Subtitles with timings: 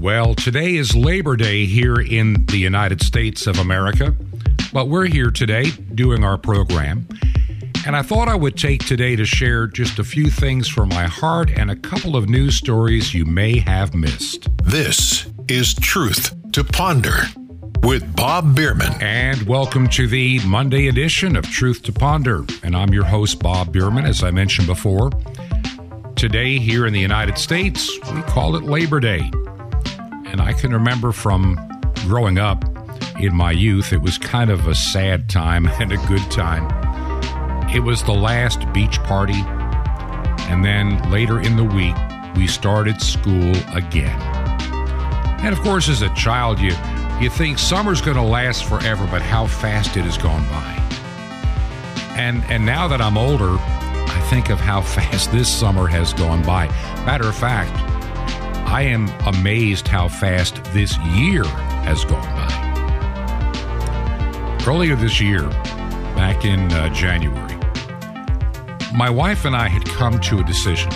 [0.00, 4.16] Well, today is Labor Day here in the United States of America,
[4.72, 7.06] but we're here today doing our program.
[7.84, 11.04] And I thought I would take today to share just a few things from my
[11.04, 14.48] heart and a couple of news stories you may have missed.
[14.64, 17.24] This is Truth to Ponder
[17.82, 18.94] with Bob Bierman.
[19.02, 22.46] And welcome to the Monday edition of Truth to Ponder.
[22.62, 25.10] And I'm your host, Bob Bierman, as I mentioned before.
[26.16, 29.30] Today, here in the United States, we call it Labor Day.
[30.30, 31.58] And I can remember from
[32.06, 32.64] growing up
[33.18, 36.68] in my youth, it was kind of a sad time and a good time.
[37.74, 39.44] It was the last beach party,
[40.50, 41.94] and then later in the week,
[42.36, 44.20] we started school again.
[45.42, 46.74] And of course, as a child, you,
[47.20, 50.76] you think summer's going to last forever, but how fast it has gone by.
[52.16, 56.42] And, and now that I'm older, I think of how fast this summer has gone
[56.42, 56.66] by.
[57.06, 57.89] Matter of fact,
[58.70, 61.42] I am amazed how fast this year
[61.82, 62.46] has gone by.
[64.64, 65.42] Earlier this year,
[66.14, 67.56] back in uh, January,
[68.94, 70.90] my wife and I had come to a decision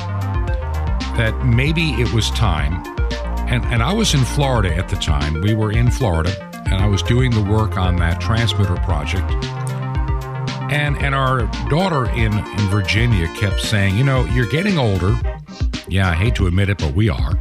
[1.17, 2.75] that maybe it was time.
[3.49, 5.41] And, and I was in Florida at the time.
[5.41, 6.33] We were in Florida,
[6.67, 9.29] and I was doing the work on that transmitter project.
[10.73, 15.19] And, and our daughter in, in Virginia kept saying, You know, you're getting older.
[15.89, 17.37] Yeah, I hate to admit it, but we are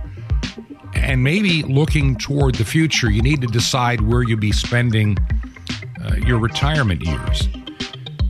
[1.03, 5.17] and maybe looking toward the future, you need to decide where you'll be spending
[6.01, 7.47] uh, your retirement years.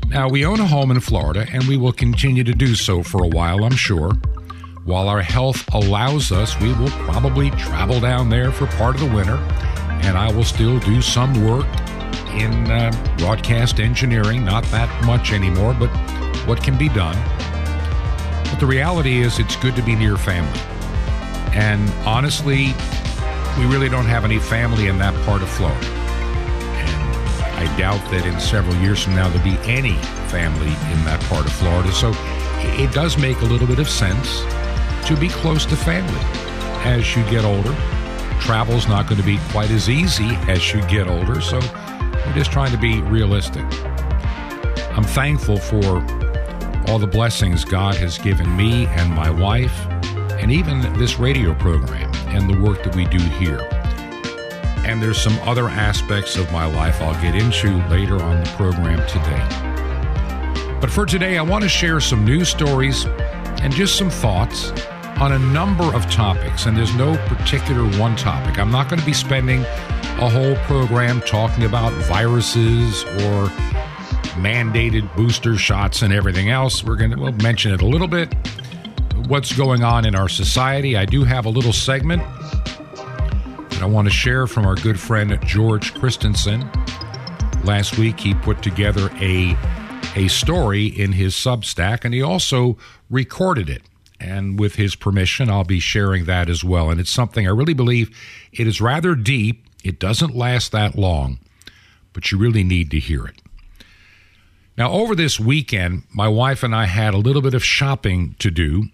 [0.08, 3.24] Now, we own a home in Florida, and we will continue to do so for
[3.24, 4.12] a while, I'm sure.
[4.86, 9.16] While our health allows us, we will probably travel down there for part of the
[9.16, 9.38] winter,
[10.04, 11.66] and I will still do some work
[12.34, 14.44] in uh, broadcast engineering.
[14.44, 15.90] Not that much anymore, but
[16.48, 17.16] what can be done.
[18.50, 20.73] But the reality is, it's good to be near family.
[21.54, 22.74] And honestly,
[23.58, 25.86] we really don't have any family in that part of Florida.
[25.86, 29.96] And I doubt that in several years from now there'll be any
[30.30, 31.92] family in that part of Florida.
[31.92, 32.12] So
[32.76, 34.42] it does make a little bit of sense
[35.08, 36.20] to be close to family
[36.86, 37.76] as you get older.
[38.40, 41.40] Travel's not going to be quite as easy as you get older.
[41.40, 43.64] So we're just trying to be realistic.
[44.96, 46.04] I'm thankful for
[46.88, 49.88] all the blessings God has given me and my wife
[50.44, 53.66] and even this radio program and the work that we do here.
[54.86, 59.00] And there's some other aspects of my life I'll get into later on the program
[59.08, 60.80] today.
[60.82, 63.06] But for today, I want to share some news stories
[63.62, 64.72] and just some thoughts
[65.22, 66.66] on a number of topics.
[66.66, 68.60] And there's no particular one topic.
[68.60, 73.48] I'm not going to be spending a whole program talking about viruses or
[74.36, 76.84] mandated booster shots and everything else.
[76.84, 78.36] We're going to we'll mention it a little bit
[79.28, 80.98] what's going on in our society.
[80.98, 82.22] I do have a little segment
[83.70, 86.70] that I want to share from our good friend George Christensen.
[87.64, 89.58] Last week, he put together a
[90.16, 92.78] a story in his Substack, and he also
[93.10, 93.82] recorded it.
[94.20, 96.92] And with his permission, I'll be sharing that as well.
[96.92, 98.16] And it's something I really believe
[98.52, 99.66] it is rather deep.
[99.84, 101.40] It doesn't last that long,
[102.14, 103.42] but you really need to hear it.
[104.78, 108.52] Now, over this weekend, my wife and I had a little bit of shopping to
[108.52, 108.86] do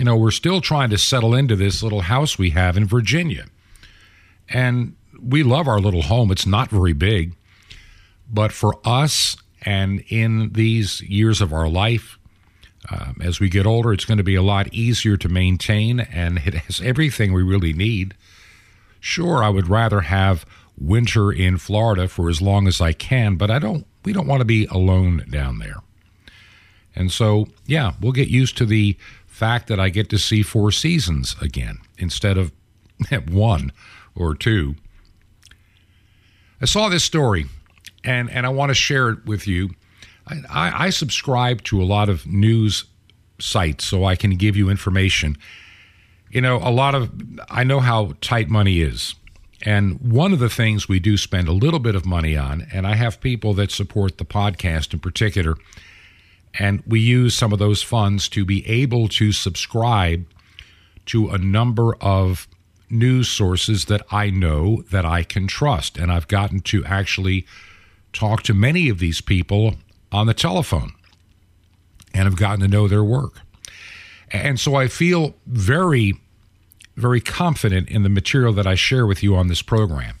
[0.00, 3.44] you know, we're still trying to settle into this little house we have in Virginia.
[4.48, 6.32] And we love our little home.
[6.32, 7.36] It's not very big.
[8.26, 12.18] But for us and in these years of our life,
[12.90, 16.38] um, as we get older, it's going to be a lot easier to maintain, and
[16.46, 18.14] it has everything we really need.
[19.00, 20.46] Sure, I would rather have
[20.78, 23.86] winter in Florida for as long as I can, but I don't.
[24.06, 25.82] We don't want to be alone down there.
[26.96, 28.96] And so, yeah, we'll get used to the
[29.40, 32.52] fact that I get to see four seasons again instead of
[33.30, 33.72] one
[34.14, 34.74] or two.
[36.60, 37.46] I saw this story
[38.04, 39.70] and, and I want to share it with you.
[40.26, 42.84] I, I subscribe to a lot of news
[43.38, 45.38] sites so I can give you information.
[46.30, 47.10] You know, a lot of,
[47.48, 49.14] I know how tight money is.
[49.62, 52.86] And one of the things we do spend a little bit of money on, and
[52.86, 55.56] I have people that support the podcast in particular,
[56.58, 60.26] and we use some of those funds to be able to subscribe
[61.06, 62.48] to a number of
[62.88, 65.96] news sources that I know that I can trust.
[65.96, 67.46] And I've gotten to actually
[68.12, 69.76] talk to many of these people
[70.10, 70.92] on the telephone
[72.12, 73.40] and have gotten to know their work.
[74.32, 76.14] And so I feel very,
[76.96, 80.16] very confident in the material that I share with you on this program.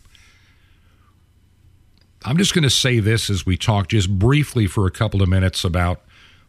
[2.24, 5.28] I'm just going to say this as we talk just briefly for a couple of
[5.28, 6.02] minutes about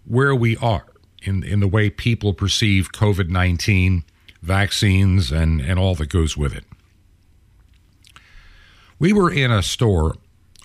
[0.05, 0.85] where we are
[1.21, 4.03] in, in the way people perceive COVID 19
[4.41, 6.65] vaccines and, and all that goes with it.
[8.99, 10.15] We were in a store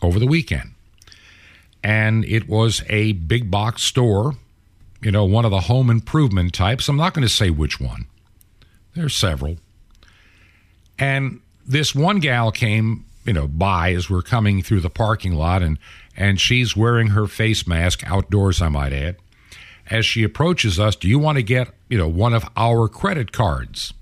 [0.02, 0.74] over the weekend,
[1.82, 4.34] and it was a big box store,
[5.00, 6.88] you know, one of the home improvement types.
[6.88, 8.06] I'm not going to say which one,
[8.94, 9.56] there's several.
[10.98, 15.62] And this one gal came, you know, by as we're coming through the parking lot,
[15.62, 15.78] and,
[16.16, 19.16] and she's wearing her face mask outdoors, I might add.
[19.88, 23.32] As she approaches us, do you want to get, you know, one of our credit
[23.32, 23.94] cards?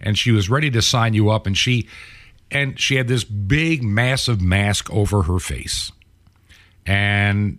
[0.00, 1.88] And she was ready to sign you up, and she
[2.50, 5.90] and she had this big, massive mask over her face.
[6.86, 7.58] And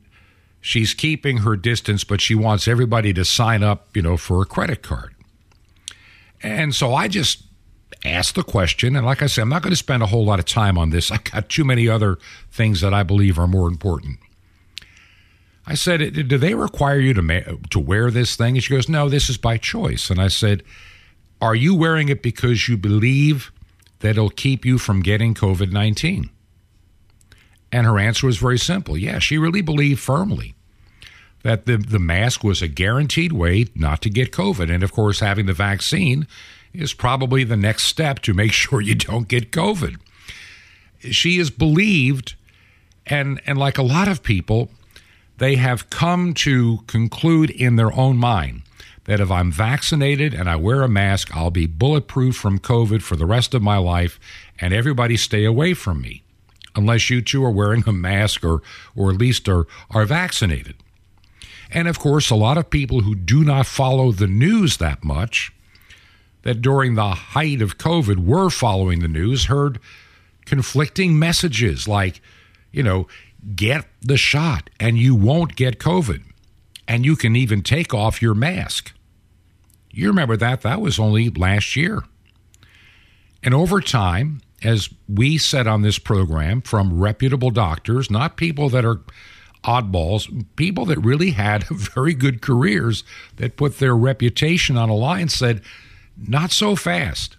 [0.61, 4.45] she's keeping her distance, but she wants everybody to sign up, you know, for a
[4.45, 5.13] credit card.
[6.41, 7.43] And so I just
[8.05, 8.95] asked the question.
[8.95, 10.91] And like I said, I'm not going to spend a whole lot of time on
[10.91, 11.11] this.
[11.11, 12.17] I've got too many other
[12.51, 14.19] things that I believe are more important.
[15.67, 18.87] I said, "Do they require you to ma- to wear this thing?" And she goes,
[18.87, 20.63] "No, this is by choice." And I said,
[21.41, 23.51] "Are you wearing it because you believe
[23.99, 26.29] that it'll keep you from getting COVID 19?
[27.71, 28.97] And her answer was very simple.
[28.97, 30.55] Yeah, she really believed firmly
[31.43, 34.73] that the, the mask was a guaranteed way not to get COVID.
[34.73, 36.27] And of course, having the vaccine
[36.73, 39.97] is probably the next step to make sure you don't get COVID.
[41.11, 42.35] She is believed,
[43.05, 44.69] and, and like a lot of people,
[45.37, 48.63] they have come to conclude in their own mind
[49.05, 53.15] that if I'm vaccinated and I wear a mask, I'll be bulletproof from COVID for
[53.15, 54.19] the rest of my life,
[54.59, 56.23] and everybody stay away from me,
[56.75, 58.61] unless you two are wearing a mask or,
[58.95, 60.75] or at least are, are vaccinated.
[61.71, 65.53] And of course, a lot of people who do not follow the news that much,
[66.43, 69.79] that during the height of COVID were following the news, heard
[70.45, 72.21] conflicting messages like,
[72.71, 73.07] you know,
[73.55, 76.23] get the shot and you won't get COVID.
[76.87, 78.93] And you can even take off your mask.
[79.91, 80.61] You remember that?
[80.61, 82.03] That was only last year.
[83.43, 88.85] And over time, as we said on this program, from reputable doctors, not people that
[88.85, 89.01] are
[89.63, 93.03] oddballs, people that really had very good careers
[93.35, 95.61] that put their reputation on a line, said,
[96.17, 97.35] not so fast.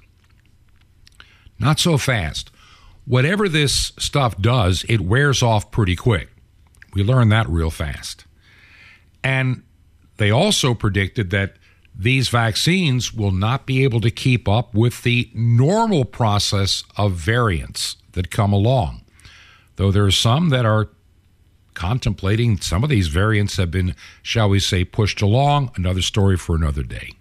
[1.59, 2.51] Not so fast.
[3.09, 6.29] Whatever this stuff does, it wears off pretty quick.
[6.93, 8.27] We learned that real fast.
[9.25, 9.63] And
[10.19, 11.57] they also predicted that
[11.99, 17.97] these vaccines will not be able to keep up with the normal process of variants
[18.13, 19.05] that come along.
[19.77, 20.91] Though there are some that are
[21.73, 25.71] contemplating, some of these variants have been, shall we say, pushed along.
[25.77, 27.13] Another story for another day.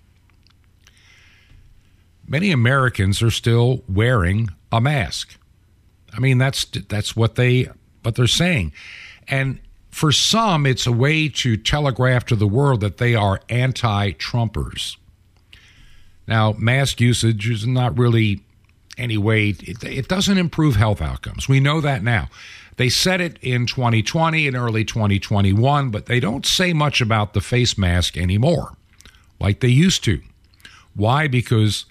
[2.28, 5.38] Many Americans are still wearing a mask.
[6.16, 7.70] I mean, that's that's what they
[8.04, 8.74] what they're saying,
[9.28, 9.60] and
[9.90, 14.96] for some, it's a way to telegraph to the world that they are anti Trumpers.
[16.28, 18.42] Now, mask usage is not really
[18.98, 21.48] any way, it, it, doesn't improve health outcomes.
[21.48, 22.30] We know that now.
[22.76, 27.42] They said it in 2020 and early 2021, but they don't say much about the
[27.42, 28.74] face mask anymore
[29.40, 30.22] like they used to.
[30.96, 31.28] Why?
[31.28, 31.86] Because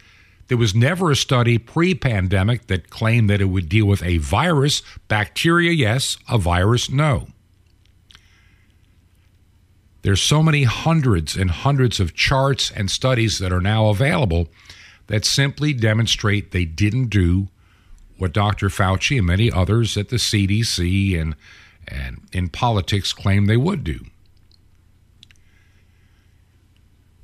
[0.48, 4.18] there was never a study pre pandemic that claimed that it would deal with a
[4.18, 4.82] virus.
[5.08, 6.18] Bacteria, yes.
[6.28, 7.28] A virus, no.
[10.02, 14.48] There's so many hundreds and hundreds of charts and studies that are now available
[15.08, 17.48] that simply demonstrate they didn't do
[18.16, 18.68] what Dr.
[18.68, 21.34] Fauci and many others at the CDC and
[21.88, 24.00] and in politics claim they would do.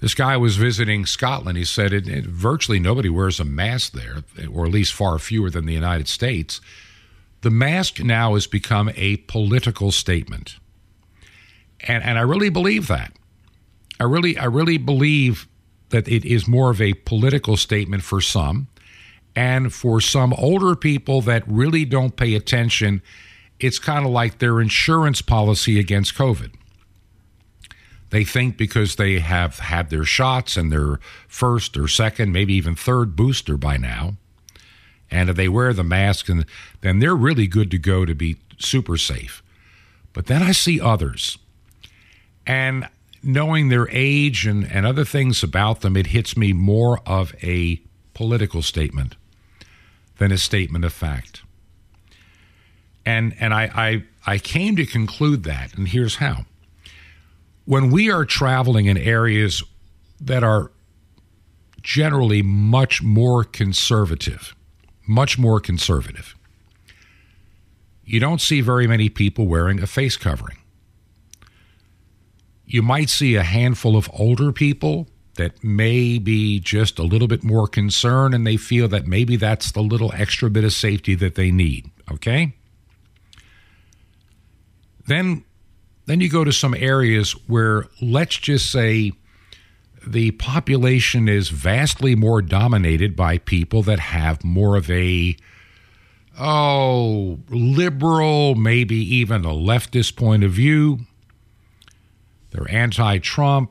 [0.02, 1.56] This guy was visiting Scotland.
[1.56, 5.49] He said it, it, virtually nobody wears a mask there, or at least far fewer
[5.49, 6.61] than the United States.
[7.40, 10.56] The mask now has become a political statement
[11.82, 13.12] and and I really believe that.
[14.00, 15.49] I really I really believe
[15.90, 18.68] that it is more of a political statement for some,
[19.37, 23.02] and for some older people that really don't pay attention,
[23.61, 26.54] it's kind of like their insurance policy against COVID.
[28.12, 32.75] They think because they have had their shots and their first or second, maybe even
[32.75, 34.16] third booster by now,
[35.11, 36.45] and if they wear the mask, and
[36.83, 39.42] then they're really good to go to be super safe.
[40.12, 41.38] But then I see others
[42.47, 42.87] and
[43.23, 47.81] knowing their age and, and other things about them, it hits me more of a
[48.12, 49.16] political statement
[50.19, 51.40] than a statement of fact.
[53.07, 56.45] And and I, I I came to conclude that, and here's how.
[57.64, 59.62] When we are traveling in areas
[60.21, 60.73] that are
[61.83, 64.54] generally much more conservative,
[65.07, 66.35] much more conservative,
[68.04, 70.59] you don't see very many people wearing a face covering
[72.73, 77.45] you might see a handful of older people that may be just a little bit
[77.45, 81.35] more concerned and they feel that maybe that's the little extra bit of safety that
[81.35, 81.90] they need.
[82.11, 82.54] Okay?
[85.07, 85.45] Then
[86.12, 89.12] then you go to some areas where let's just say
[90.07, 95.35] the population is vastly more dominated by people that have more of a
[96.38, 100.99] oh liberal maybe even a leftist point of view.
[102.50, 103.71] They're anti-trump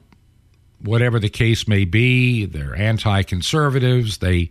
[0.81, 2.45] whatever the case may be.
[2.45, 4.17] They're anti-conservatives.
[4.17, 4.50] They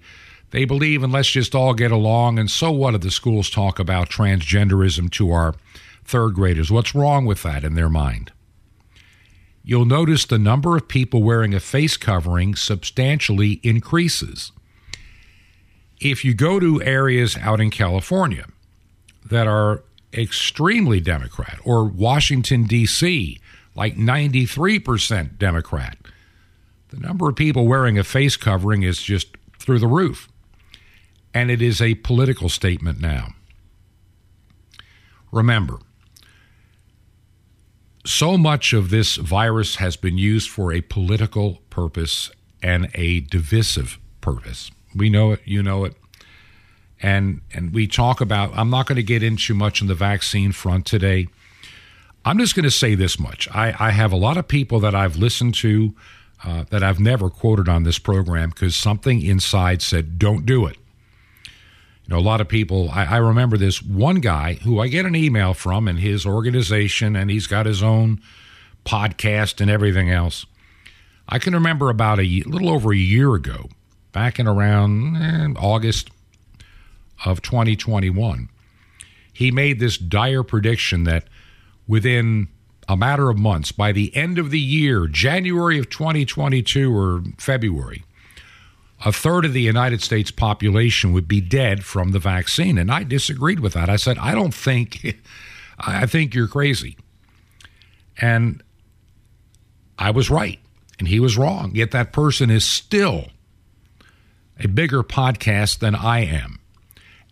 [0.53, 3.81] they believe in let's just all get along and so what if the schools talk
[3.81, 5.57] about transgenderism to our
[6.05, 8.33] third graders what's wrong with that in their mind
[9.63, 14.53] you'll notice the number of people wearing a face covering substantially increases.
[16.01, 18.47] If you go to areas out in California
[19.25, 23.39] that are extremely Democrat, or Washington, D.C.,
[23.77, 25.99] like 93% Democrat,
[26.89, 30.29] the number of people wearing a face covering is just through the roof.
[31.33, 33.35] And it is a political statement now.
[35.31, 35.79] Remember,
[38.05, 42.31] so much of this virus has been used for a political purpose
[42.63, 44.71] and a divisive purpose.
[44.95, 45.95] We know it, you know it.
[47.03, 50.53] And and we talk about I'm not going to get into much on the vaccine
[50.53, 51.29] front today.
[52.25, 53.49] I'm just going to say this much.
[53.51, 55.95] I, I have a lot of people that I've listened to
[56.45, 60.77] uh, that I've never quoted on this program because something inside said, don't do it
[62.11, 65.15] know, a lot of people, I, I, remember this one guy who I get an
[65.15, 68.21] email from and his organization, and he's got his own
[68.85, 70.47] podcast and everything else.
[71.29, 73.69] I can remember about a little over a year ago,
[74.13, 76.11] back in around eh, August
[77.25, 78.49] of 2021,
[79.33, 81.29] he made this dire prediction that
[81.87, 82.49] within
[82.89, 88.03] a matter of months, by the end of the year, January of 2022 or February,
[89.05, 92.77] a third of the United States population would be dead from the vaccine.
[92.77, 93.89] And I disagreed with that.
[93.89, 95.17] I said, I don't think,
[95.79, 96.97] I think you're crazy.
[98.19, 98.63] And
[99.99, 100.59] I was right,
[100.99, 101.73] and he was wrong.
[101.75, 103.27] Yet that person is still
[104.59, 106.59] a bigger podcast than I am.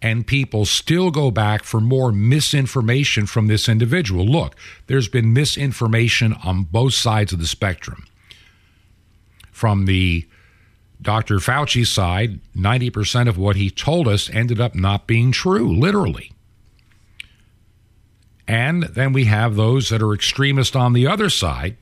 [0.01, 4.25] And people still go back for more misinformation from this individual.
[4.25, 4.55] Look,
[4.87, 8.05] there's been misinformation on both sides of the spectrum.
[9.51, 10.29] From the
[11.01, 11.37] Dr.
[11.37, 16.33] Fauci's side, 90% of what he told us ended up not being true, literally.
[18.49, 21.77] And then we have those that are extremist on the other side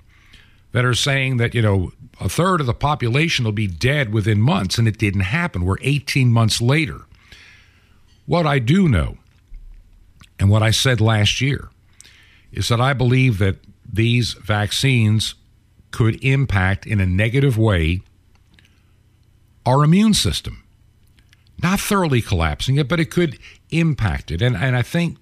[0.72, 4.40] that are saying that, you know, a third of the population will be dead within
[4.40, 5.64] months, and it didn't happen.
[5.64, 7.02] We're 18 months later.
[8.26, 9.18] What I do know,
[10.38, 11.70] and what I said last year,
[12.52, 13.56] is that I believe that
[13.90, 15.34] these vaccines
[15.92, 18.02] could impact in a negative way
[19.66, 20.62] our immune system.
[21.62, 23.38] Not thoroughly collapsing it, but it could
[23.70, 24.40] impact it.
[24.40, 25.18] And, and I think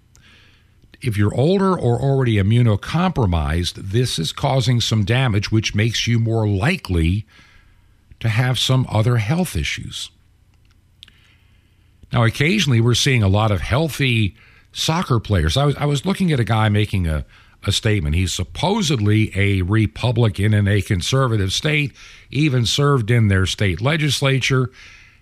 [1.00, 6.48] if you're older or already immunocompromised, this is causing some damage, which makes you more
[6.48, 7.26] likely
[8.20, 10.10] to have some other health issues.
[12.12, 14.36] Now, occasionally we're seeing a lot of healthy
[14.72, 15.56] soccer players.
[15.56, 17.24] I was, I was looking at a guy making a,
[17.66, 18.14] a statement.
[18.14, 21.92] He's supposedly a Republican in a conservative state,
[22.30, 24.71] even served in their state legislature.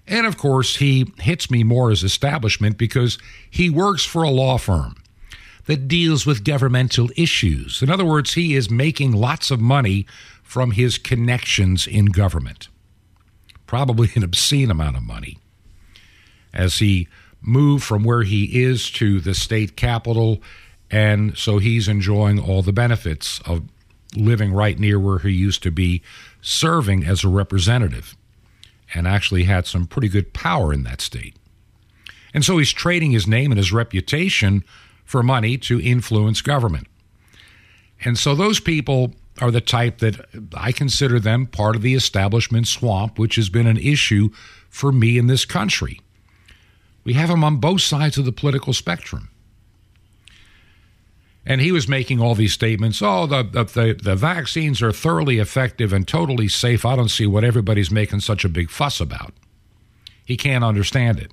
[0.07, 3.19] And of course, he hits me more as establishment because
[3.51, 4.97] he works for a law firm
[5.67, 7.83] that deals with governmental issues.
[7.83, 10.07] In other words, he is making lots of money
[10.43, 12.69] from his connections in government,
[13.67, 15.39] probably an obscene amount of money.
[16.53, 17.09] As he
[17.41, 20.43] moved from where he is to the state capitol
[20.93, 23.63] and so he's enjoying all the benefits of
[24.15, 26.03] living right near where he used to be
[26.43, 28.15] serving as a representative
[28.95, 31.35] and actually had some pretty good power in that state.
[32.35, 34.65] And so he's trading his name and his reputation
[35.05, 36.87] for money to influence government.
[38.05, 42.69] And so those people are the type that I consider them part of the establishment
[42.69, 44.29] swamp, which has been an issue
[44.69, 46.01] for me in this country.
[47.05, 49.31] We have them on both sides of the political spectrum.
[51.45, 53.03] And he was making all these statements.
[53.03, 56.85] Oh, the, the, the, vaccines are thoroughly effective and totally safe.
[56.85, 59.33] I don't see what everybody's making such a big fuss about.
[60.25, 61.33] He can't understand it.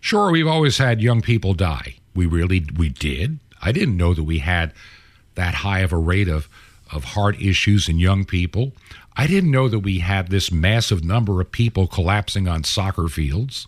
[0.00, 1.96] Sure, we've always had young people die.
[2.14, 3.38] We really we did.
[3.62, 4.72] I didn't know that we had
[5.34, 6.48] that high of a rate of,
[6.92, 8.72] of heart issues in young people.
[9.16, 13.66] I didn't know that we had this massive number of people collapsing on soccer fields.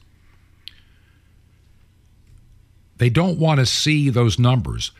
[2.99, 4.92] They don't want to see those numbers.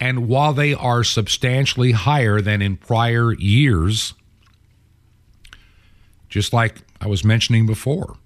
[0.00, 4.14] And while they are substantially higher than in prior years,
[6.28, 8.16] just like I was mentioning before.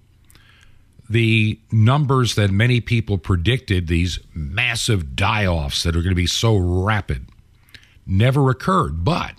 [1.09, 6.27] The numbers that many people predicted, these massive die offs that are going to be
[6.27, 7.27] so rapid,
[8.05, 9.03] never occurred.
[9.03, 9.33] But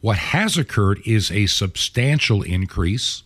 [0.00, 3.24] what has occurred is a substantial increase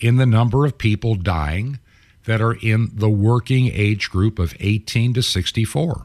[0.00, 1.78] in the number of people dying
[2.24, 6.04] that are in the working age group of 18 to 64.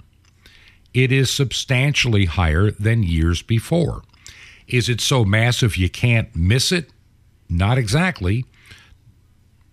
[0.93, 4.03] It is substantially higher than years before.
[4.67, 6.91] Is it so massive you can't miss it?
[7.49, 8.45] Not exactly.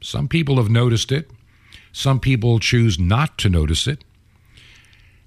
[0.02, 1.30] Some people have noticed it.
[1.92, 4.04] Some people choose not to notice it.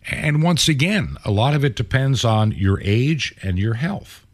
[0.09, 4.25] And once again, a lot of it depends on your age and your health.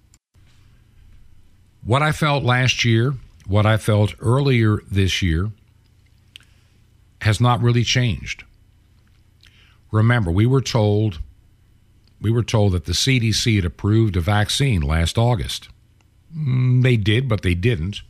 [1.84, 3.14] What I felt last year,
[3.46, 5.52] what I felt earlier this year,
[7.22, 8.44] has not really changed.
[9.92, 11.20] Remember, we were told
[12.22, 15.70] we were told that the CDC had approved a vaccine last August.
[16.36, 18.02] Mm, they did, but they didn't.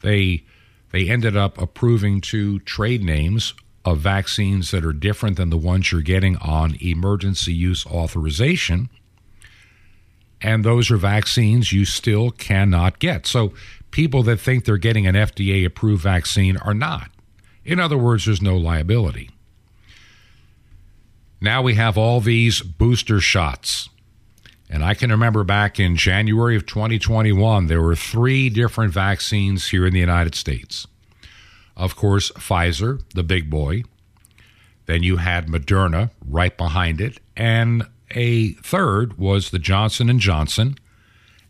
[0.00, 0.44] They
[0.90, 3.54] they ended up approving two trade names
[3.84, 8.88] of vaccines that are different than the ones you're getting on emergency use authorization.
[10.40, 13.26] And those are vaccines you still cannot get.
[13.26, 13.52] So
[13.90, 17.10] people that think they're getting an FDA approved vaccine are not.
[17.64, 19.30] In other words, there's no liability.
[21.40, 23.88] Now we have all these booster shots.
[24.70, 29.86] And I can remember back in January of 2021, there were three different vaccines here
[29.86, 30.86] in the United States.
[31.76, 33.84] Of course, Pfizer, the big boy.
[34.86, 40.76] Then you had Moderna right behind it, and a third was the Johnson and Johnson,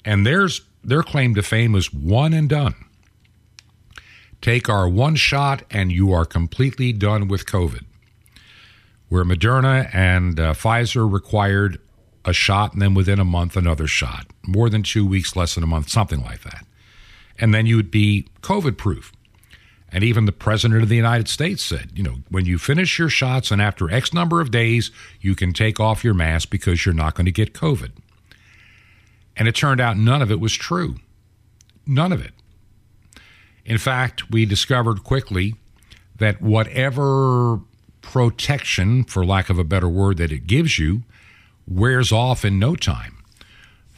[0.04, 2.75] and theirs their claim to fame was one and done.
[4.40, 7.85] Take our one shot, and you are completely done with COVID.
[9.08, 11.80] Where Moderna and uh, Pfizer required
[12.24, 14.26] a shot, and then within a month, another shot.
[14.46, 16.66] More than two weeks, less than a month, something like that.
[17.38, 19.12] And then you would be COVID proof.
[19.90, 23.08] And even the President of the United States said, you know, when you finish your
[23.08, 24.90] shots and after X number of days,
[25.21, 27.92] you can take off your mask because you're not going to get COVID.
[29.36, 30.97] And it turned out none of it was true.
[31.86, 32.32] None of it.
[33.64, 35.54] In fact, we discovered quickly
[36.18, 37.60] that whatever
[38.08, 41.02] protection, for lack of a better word, that it gives you
[41.66, 43.23] wears off in no time.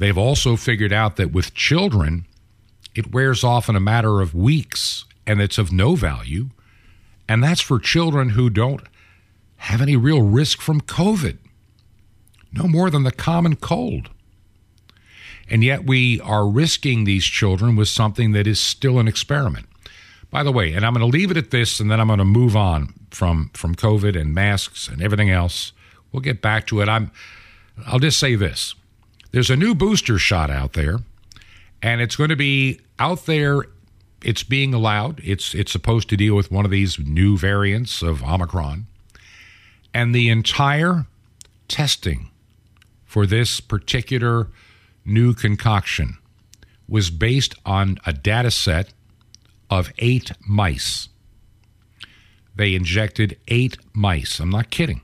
[0.01, 2.27] They've also figured out that with children,
[2.97, 6.49] it wears off in a matter of weeks and it's of no value.
[7.29, 8.83] And that's for children who don't
[9.59, 11.39] have any real risk from COVID,
[12.53, 14.11] no more than the common cold.
[15.49, 19.67] And yet we are risking these children with something that is still an experiment.
[20.31, 22.19] By the way, and I'm going to leave it at this and then I'm going
[22.19, 25.73] to move on from from COVID and masks and everything else.
[26.13, 26.89] We'll get back to it.
[26.89, 27.11] I'm
[27.87, 28.75] I'll just say this.
[29.33, 31.01] There's a new booster shot out there
[31.83, 33.65] and it's going to be out there
[34.23, 35.21] it's being allowed.
[35.25, 38.87] It's it's supposed to deal with one of these new variants of Omicron.
[39.93, 41.07] And the entire
[41.69, 42.31] testing
[43.05, 44.49] for this particular
[45.05, 46.19] new concoction
[46.89, 48.93] was based on a data set
[49.71, 51.09] of eight mice.
[52.55, 54.41] They injected eight mice.
[54.41, 55.01] I'm not kidding.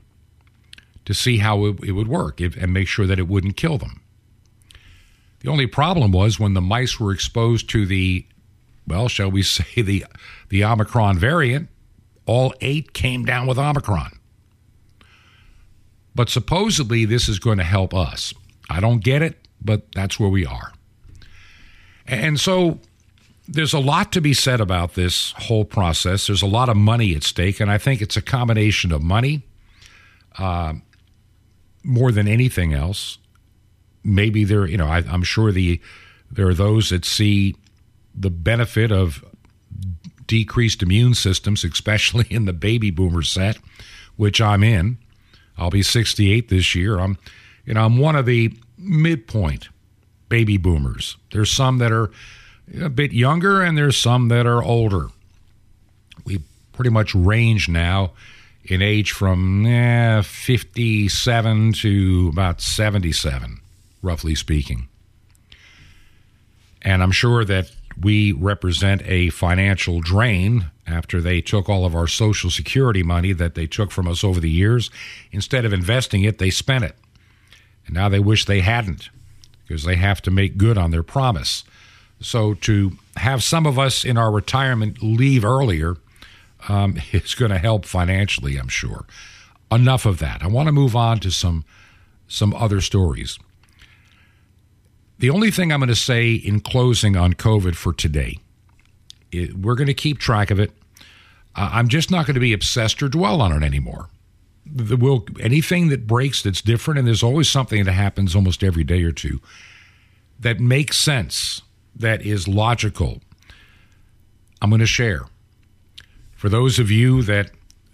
[1.05, 4.01] To see how it, it would work and make sure that it wouldn't kill them.
[5.39, 8.25] The only problem was when the mice were exposed to the
[8.85, 10.05] well, shall we say the
[10.49, 11.69] the Omicron variant,
[12.25, 14.19] all eight came down with Omicron.
[16.13, 18.33] But supposedly this is going to help us.
[18.69, 20.73] I don't get it, but that's where we are.
[22.05, 22.79] And so
[23.47, 26.27] there's a lot to be said about this whole process.
[26.27, 29.43] There's a lot of money at stake, and I think it's a combination of money
[30.37, 30.73] uh,
[31.83, 33.17] more than anything else.
[34.03, 35.81] Maybe there, you know, I, I'm sure the
[36.29, 37.55] there are those that see
[38.13, 39.23] the benefit of
[40.25, 43.57] decreased immune systems, especially in the baby boomer set,
[44.17, 44.97] which I'm in.
[45.57, 46.99] I'll be 68 this year.
[46.99, 47.17] I'm,
[47.65, 49.69] you know, I'm one of the midpoint
[50.29, 51.17] baby boomers.
[51.31, 52.11] There's some that are
[52.81, 55.07] a bit younger, and there's some that are older.
[56.25, 56.39] We
[56.73, 58.11] pretty much range now
[58.63, 63.59] in age from eh, 57 to about 77,
[64.01, 64.87] roughly speaking.
[66.81, 72.07] And I'm sure that we represent a financial drain after they took all of our
[72.07, 74.91] Social Security money that they took from us over the years.
[75.31, 76.95] Instead of investing it, they spent it.
[77.85, 79.09] And now they wish they hadn't
[79.65, 81.63] because they have to make good on their promise.
[82.19, 85.97] So to have some of us in our retirement leave earlier
[86.67, 89.05] um, is going to help financially, I'm sure.
[89.71, 90.41] Enough of that.
[90.41, 91.65] I want to move on to some
[92.29, 93.39] some other stories.
[95.19, 98.37] The only thing I'm going to say in closing on COVID for today
[99.31, 100.71] It, we're going to keep track of it.
[101.55, 104.09] Uh, I'm just not going to be obsessed or dwell on it anymore.
[104.65, 108.83] The, will anything that breaks that's different, and there's always something that happens almost every
[108.83, 109.41] day or two
[110.39, 111.61] that makes sense,
[111.99, 113.21] that is logical.
[114.61, 115.25] I'm going to share.
[116.35, 117.51] For those of you that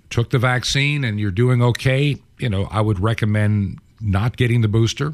[0.09, 4.67] took the vaccine and you're doing okay, you know, I would recommend not getting the
[4.67, 5.13] booster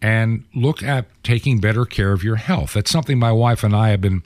[0.00, 2.74] and look at taking better care of your health.
[2.74, 4.22] That's something my wife and I have been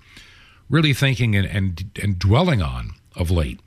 [0.71, 3.61] really thinking and, and, and dwelling on of late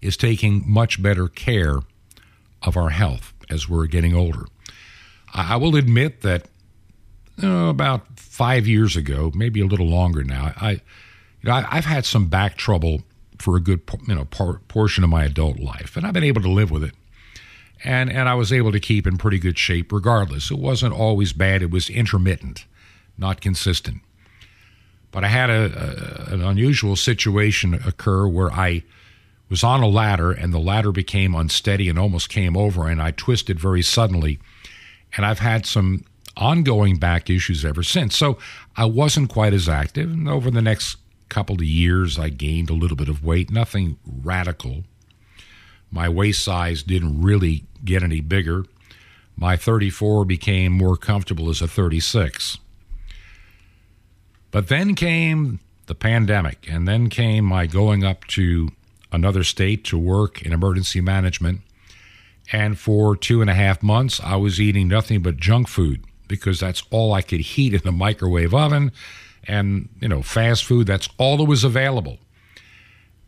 [0.00, 1.80] is taking much better care
[2.62, 4.46] of our health as we're getting older.
[5.34, 6.48] I will admit that
[7.38, 10.80] know, about five years ago, maybe a little longer now, I, you
[11.44, 13.02] know, I, have had some back trouble
[13.38, 16.42] for a good you know por- portion of my adult life, and I've been able
[16.42, 16.94] to live with it.
[17.84, 20.50] And and I was able to keep in pretty good shape regardless.
[20.50, 22.64] It wasn't always bad; it was intermittent,
[23.18, 24.02] not consistent.
[25.10, 28.84] But I had a, a an unusual situation occur where I
[29.50, 33.10] was on a ladder, and the ladder became unsteady and almost came over, and I
[33.10, 34.38] twisted very suddenly.
[35.14, 36.04] And I've had some
[36.36, 38.16] ongoing back issues ever since.
[38.16, 38.38] So
[38.76, 40.10] I wasn't quite as active.
[40.10, 40.96] And over the next
[41.28, 44.84] couple of years, I gained a little bit of weight, nothing radical.
[45.90, 48.64] My waist size didn't really get any bigger.
[49.36, 52.58] My 34 became more comfortable as a 36.
[54.50, 58.68] But then came the pandemic, and then came my going up to
[59.10, 61.60] another state to work in emergency management.
[62.52, 66.58] And for two and a half months, I was eating nothing but junk food because
[66.58, 68.90] that's all I could heat in the microwave oven.
[69.44, 72.18] And you know fast food that's all that was available.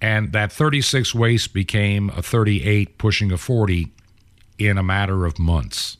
[0.00, 3.92] And that 36 waist became a 38 pushing a 40
[4.58, 5.96] in a matter of months.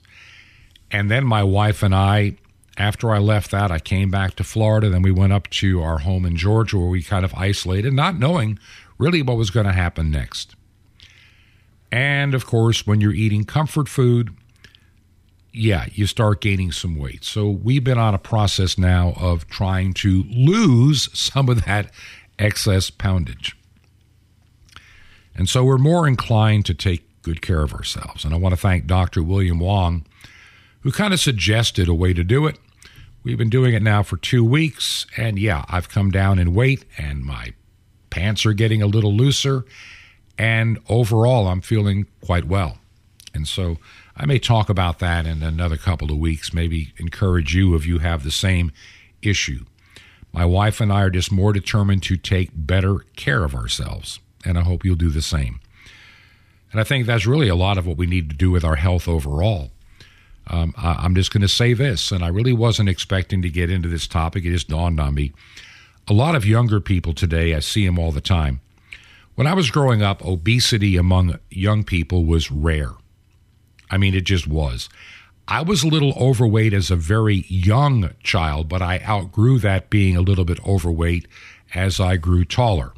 [0.91, 2.37] And then my wife and I
[2.77, 4.89] after I left that I came back to Florida.
[4.89, 8.19] Then we went up to our home in Georgia where we kind of isolated not
[8.19, 8.59] knowing
[8.99, 10.55] really what was going to happen next.
[11.93, 14.35] And of course when you're eating comfort food
[15.55, 17.23] yeah, you start gaining some weight.
[17.23, 21.91] So we've been on a process now of trying to lose some of that
[22.39, 23.57] excess poundage.
[25.37, 28.25] And so we're more inclined to take good care of ourselves.
[28.25, 29.23] And I want to thank Dr.
[29.23, 30.05] William Wong,
[30.81, 32.59] who kind of suggested a way to do it.
[33.23, 35.07] We've been doing it now for two weeks.
[35.17, 37.55] And yeah, I've come down in weight and my
[38.11, 39.65] pants are getting a little looser.
[40.37, 42.79] And overall, I'm feeling quite well.
[43.33, 43.79] And so
[44.17, 47.99] I may talk about that in another couple of weeks, maybe encourage you if you
[47.99, 48.71] have the same
[49.23, 49.65] issue.
[50.33, 54.59] My wife and I are just more determined to take better care of ourselves, and
[54.59, 55.61] I hope you'll do the same.
[56.71, 58.77] And I think that's really a lot of what we need to do with our
[58.77, 59.71] health overall.
[60.49, 63.71] Um, I, am just going to say this, and I really wasn't expecting to get
[63.71, 64.45] into this topic.
[64.45, 65.33] It just dawned on me.
[66.07, 68.61] A lot of younger people today, I see them all the time.
[69.37, 72.91] When I was growing up, obesity among young people was rare.
[73.91, 74.89] I mean, it just was.
[75.47, 80.17] I was a little overweight as a very young child, but I outgrew that being
[80.17, 81.29] a little bit overweight
[81.75, 82.93] as I grew taller.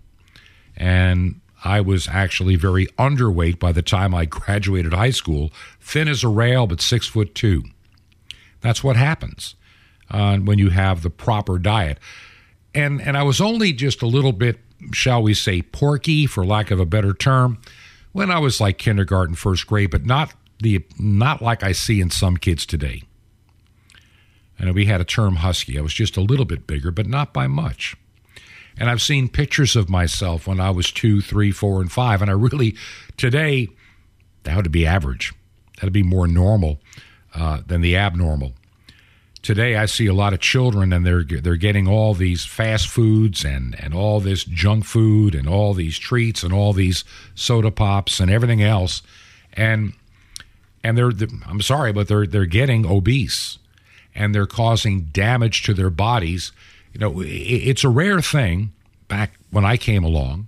[0.76, 6.22] And I was actually very underweight by the time I graduated high school, thin as
[6.22, 7.64] a rail, but six foot two.
[8.60, 9.56] That's what happens
[10.10, 11.98] uh, when you have the proper diet.
[12.74, 14.60] And, and I was only just a little bit,
[14.92, 17.58] shall we say, porky, for lack of a better term,
[18.12, 22.10] when I was like kindergarten, first grade, but not the not like I see in
[22.10, 23.02] some kids today.
[24.58, 25.78] And we had a term husky.
[25.78, 27.94] I was just a little bit bigger, but not by much.
[28.78, 32.22] And I've seen pictures of myself when I was two, three, four, and five.
[32.22, 32.76] And I really,
[33.16, 33.68] today,
[34.44, 35.32] that would be average.
[35.76, 36.80] That'd be more normal
[37.34, 38.54] uh, than the abnormal.
[39.42, 43.44] Today, I see a lot of children, and they're they're getting all these fast foods
[43.44, 47.04] and and all this junk food and all these treats and all these
[47.36, 49.02] soda pops and everything else,
[49.52, 49.92] and
[50.86, 51.10] and they're
[51.46, 53.58] I'm sorry, but they're they're getting obese,
[54.14, 56.52] and they're causing damage to their bodies.
[56.92, 58.72] You know, it's a rare thing.
[59.08, 60.46] Back when I came along,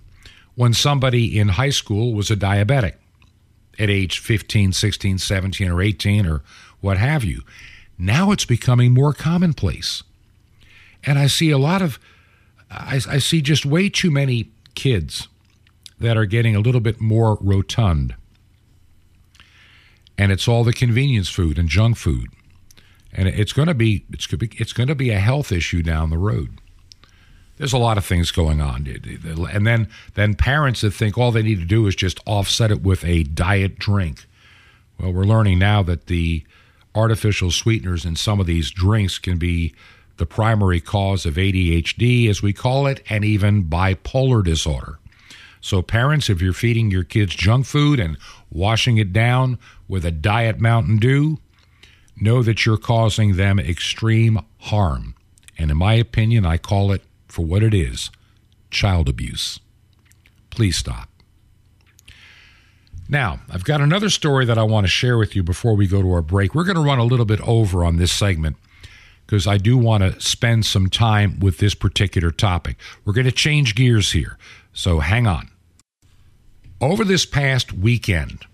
[0.55, 2.93] when somebody in high school was a diabetic
[3.77, 6.41] at age 15, 16, 17, or 18, or
[6.81, 7.41] what have you.
[7.97, 10.03] Now it's becoming more commonplace.
[11.03, 11.97] And I see a lot of,
[12.69, 15.29] I, I, see just way too many kids
[15.97, 18.15] that are getting a little bit more rotund
[20.19, 22.27] and it's all the convenience food and junk food,
[23.13, 25.49] and it's going to be it's going to be it's going to be a health
[25.49, 26.59] issue down the road.
[27.55, 31.41] There's a lot of things going on, and then then parents that think all they
[31.41, 34.25] need to do is just offset it with a diet drink.
[34.99, 36.43] Well, we're learning now that the
[36.93, 39.73] artificial sweeteners in some of these drinks can be
[40.17, 44.99] the primary cause of ADHD, as we call it, and even bipolar disorder.
[45.61, 48.17] So, parents, if you're feeding your kids junk food and
[48.49, 51.39] washing it down with a Diet Mountain Dew,
[52.15, 55.15] know that you're causing them extreme harm.
[55.57, 58.09] And in my opinion, I call it for what it is
[58.71, 59.59] child abuse.
[60.49, 61.09] Please stop.
[63.11, 66.01] Now, I've got another story that I want to share with you before we go
[66.01, 66.53] to our break.
[66.53, 68.55] We're going to run a little bit over on this segment
[69.25, 72.77] because I do want to spend some time with this particular topic.
[73.03, 74.37] We're going to change gears here,
[74.79, 75.49] so hang on.
[76.79, 78.45] Over this past weekend,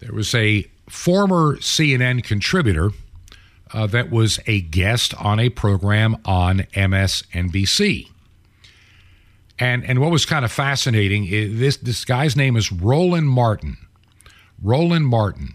[0.00, 2.90] there was a former CNN contributor
[3.72, 8.10] uh, that was a guest on a program on MSNBC.
[9.58, 13.78] And and what was kind of fascinating is this this guy's name is Roland Martin.
[14.62, 15.54] Roland Martin.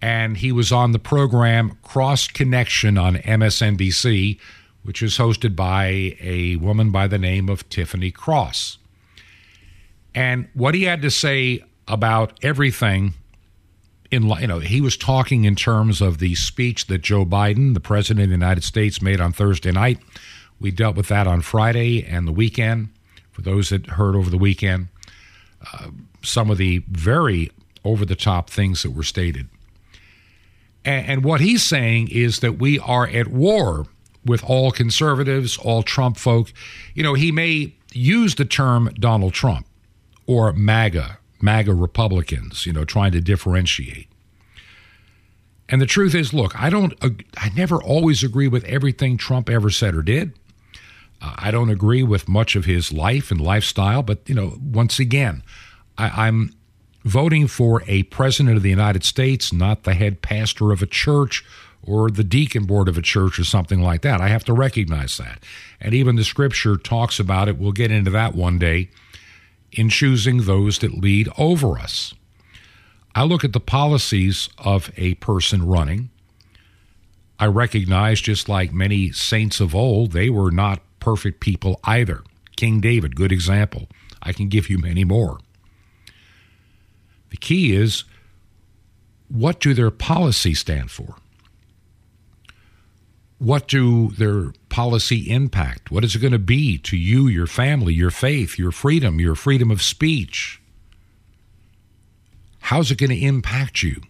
[0.00, 4.38] And he was on the program Cross Connection on MSNBC,
[4.82, 8.78] which is hosted by a woman by the name of Tiffany Cross.
[10.14, 13.14] And what he had to say about everything
[14.10, 17.80] in you know he was talking in terms of the speech that Joe Biden, the
[17.80, 19.98] president of the United States, made on Thursday night.
[20.60, 22.90] We dealt with that on Friday and the weekend
[23.32, 24.88] for those that heard over the weekend,
[25.72, 25.88] uh,
[26.22, 27.50] some of the very
[27.84, 29.48] over the top things that were stated.
[30.84, 33.86] And, and what he's saying is that we are at war
[34.24, 36.52] with all conservatives, all Trump folk.
[36.94, 39.66] You know, he may use the term Donald Trump
[40.26, 44.08] or MAGA, MAGA Republicans, you know, trying to differentiate.
[45.68, 46.94] And the truth is, look, I don't,
[47.36, 50.32] I never always agree with everything Trump ever said or did.
[51.22, 54.98] Uh, I don't agree with much of his life and lifestyle, but you know, once
[54.98, 55.42] again,
[55.96, 56.54] I, I'm
[57.04, 61.44] voting for a president of the United States, not the head pastor of a church
[61.82, 64.20] or the deacon board of a church or something like that.
[64.20, 65.42] I have to recognize that.
[65.80, 67.58] And even the scripture talks about it.
[67.58, 68.90] We'll get into that one day
[69.78, 72.14] in choosing those that lead over us.
[73.14, 76.10] I look at the policies of a person running.
[77.38, 82.22] I recognize, just like many saints of old, they were not perfect people either.
[82.56, 83.88] King David, good example.
[84.22, 85.38] I can give you many more.
[87.30, 88.04] The key is
[89.28, 91.16] what do their policies stand for?
[93.44, 95.90] What do their policy impact?
[95.90, 99.34] What is it going to be to you, your family, your faith, your freedom, your
[99.34, 100.62] freedom of speech?
[102.60, 104.00] How's it going to impact you?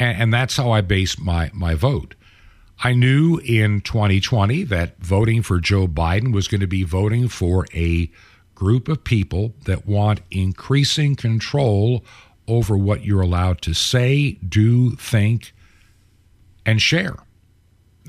[0.00, 2.16] And, and that's how I base my, my vote.
[2.82, 7.68] I knew in 2020 that voting for Joe Biden was going to be voting for
[7.72, 8.10] a
[8.56, 12.04] group of people that want increasing control
[12.48, 15.54] over what you're allowed to say, do, think,
[16.66, 17.14] and share.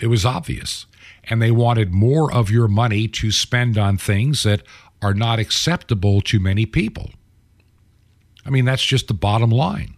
[0.01, 0.85] It was obvious.
[1.25, 4.63] And they wanted more of your money to spend on things that
[5.01, 7.11] are not acceptable to many people.
[8.45, 9.95] I mean, that's just the bottom line.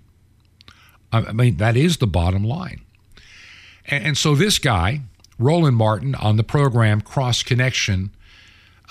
[1.12, 2.82] I mean, that is the bottom line.
[3.88, 5.02] And, and so this guy,
[5.40, 8.12] Roland Martin, on the program Cross Connection,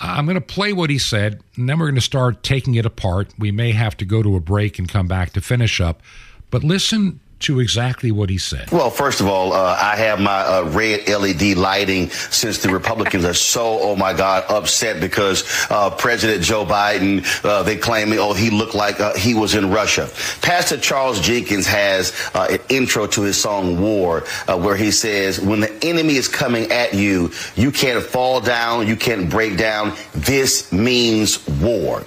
[0.01, 2.87] I'm going to play what he said, and then we're going to start taking it
[2.87, 3.33] apart.
[3.39, 6.03] We may have to go to a break and come back to finish up.
[6.51, 8.71] But listen to exactly what he said.
[8.71, 13.25] Well, first of all, uh, I have my uh, red LED lighting since the Republicans
[13.25, 18.33] are so, oh my God, upset because uh, President Joe Biden, uh, they claim, oh,
[18.33, 20.09] he looked like uh, he was in Russia.
[20.41, 25.61] Pastor Charles Jenkins has uh, an intro to his song War where he says, when
[25.61, 29.95] the enemy is coming at you, you can't fall down, you can't break down.
[30.15, 32.05] This means war.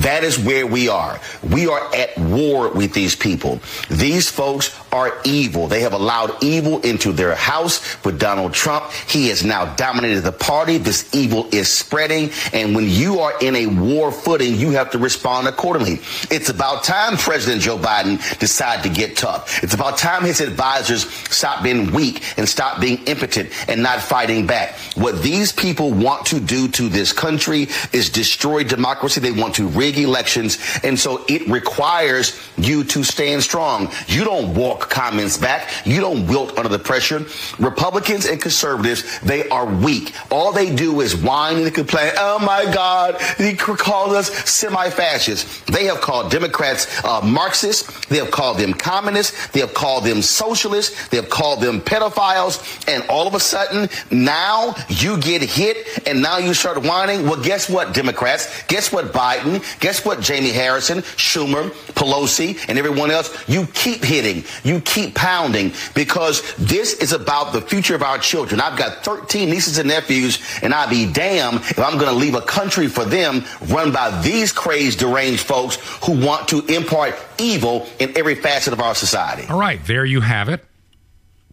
[0.00, 1.20] That is where we are.
[1.42, 3.60] We are at war with these people.
[3.90, 5.68] These folks are evil.
[5.68, 8.90] They have allowed evil into their house with Donald Trump.
[9.08, 10.78] He has now dominated the party.
[10.78, 12.30] This evil is spreading.
[12.52, 16.00] And when you are in a war footing, you have to respond accordingly.
[16.30, 19.62] It's about time President Joe Biden decided to get tough.
[19.62, 24.46] It's about time his advisors stop being weak and stop being impotent and not fighting
[24.46, 24.78] back.
[24.94, 29.20] What these people want to do to this country is destroy democracy.
[29.20, 30.58] They want to rig elections.
[30.84, 33.90] And so it requires you to stand strong.
[34.06, 35.70] You don't walk comments back.
[35.84, 37.26] You don't wilt under the pressure.
[37.58, 40.14] Republicans and conservatives, they are weak.
[40.30, 42.12] All they do is whine and complain.
[42.16, 45.62] Oh my God, he called us semi-fascists.
[45.62, 48.06] They have called Democrats uh, Marxists.
[48.06, 49.48] They have called them communists.
[49.48, 51.08] They have called them socialists.
[51.08, 52.54] They have called them pedophiles.
[52.86, 57.24] And all of a sudden, now you get hit and now you start whining.
[57.24, 58.62] Well, guess what, Democrats?
[58.68, 59.61] Guess what, Biden?
[59.80, 63.48] Guess what, Jamie Harrison, Schumer, Pelosi, and everyone else?
[63.48, 68.60] You keep hitting, you keep pounding because this is about the future of our children.
[68.60, 72.34] I've got 13 nieces and nephews, and I'd be damned if I'm going to leave
[72.34, 77.86] a country for them run by these crazed, deranged folks who want to impart evil
[77.98, 79.46] in every facet of our society.
[79.48, 80.64] All right, there you have it.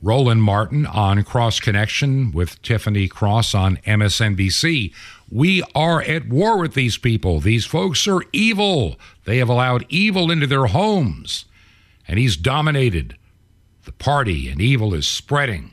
[0.01, 4.93] Roland Martin on Cross Connection with Tiffany Cross on MSNBC.
[5.31, 7.39] We are at war with these people.
[7.39, 8.99] These folks are evil.
[9.25, 11.45] They have allowed evil into their homes,
[12.07, 13.15] and he's dominated
[13.83, 15.71] the party, and evil is spreading.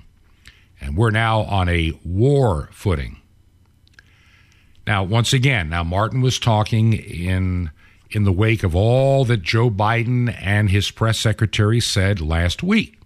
[0.80, 3.20] And we're now on a war footing.
[4.86, 7.70] Now, once again, now Martin was talking in
[8.10, 13.00] in the wake of all that Joe Biden and his press secretary said last week,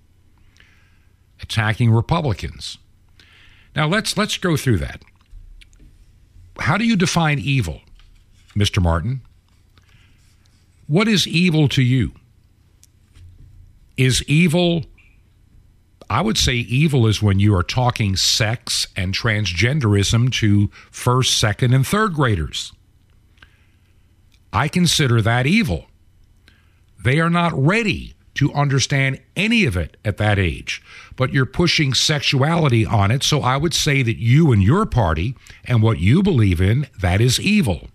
[1.40, 2.76] attacking Republicans.
[3.74, 5.02] Now let's let's go through that.
[6.58, 7.80] How do you define evil,
[8.54, 8.82] Mr.
[8.82, 9.22] Martin?
[10.86, 12.12] What is evil to you?
[13.96, 14.84] Is evil
[16.10, 21.72] I would say evil is when you are talking sex and transgenderism to first, second,
[21.72, 22.72] and third graders.
[24.52, 25.86] I consider that evil.
[27.04, 30.82] They are not ready to understand any of it at that age,
[31.16, 33.22] but you're pushing sexuality on it.
[33.22, 37.20] So I would say that you and your party and what you believe in, that
[37.20, 37.88] is evil.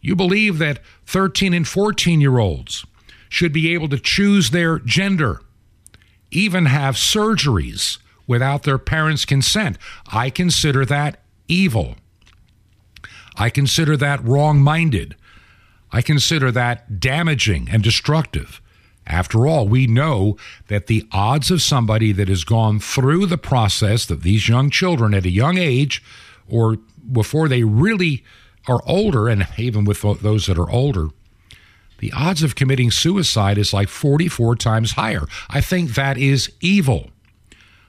[0.00, 2.84] You believe that 13 and 14 year olds
[3.28, 5.40] should be able to choose their gender,
[6.30, 9.78] even have surgeries without their parents' consent.
[10.12, 11.96] I consider that evil.
[13.36, 15.16] I consider that wrong minded.
[15.92, 18.61] I consider that damaging and destructive.
[19.06, 20.36] After all, we know
[20.68, 25.12] that the odds of somebody that has gone through the process that these young children
[25.12, 26.02] at a young age
[26.48, 26.76] or
[27.10, 28.24] before they really
[28.68, 31.08] are older, and even with those that are older,
[31.98, 35.26] the odds of committing suicide is like 44 times higher.
[35.50, 37.10] I think that is evil.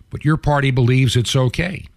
[0.09, 1.87] But your party believes it's okay.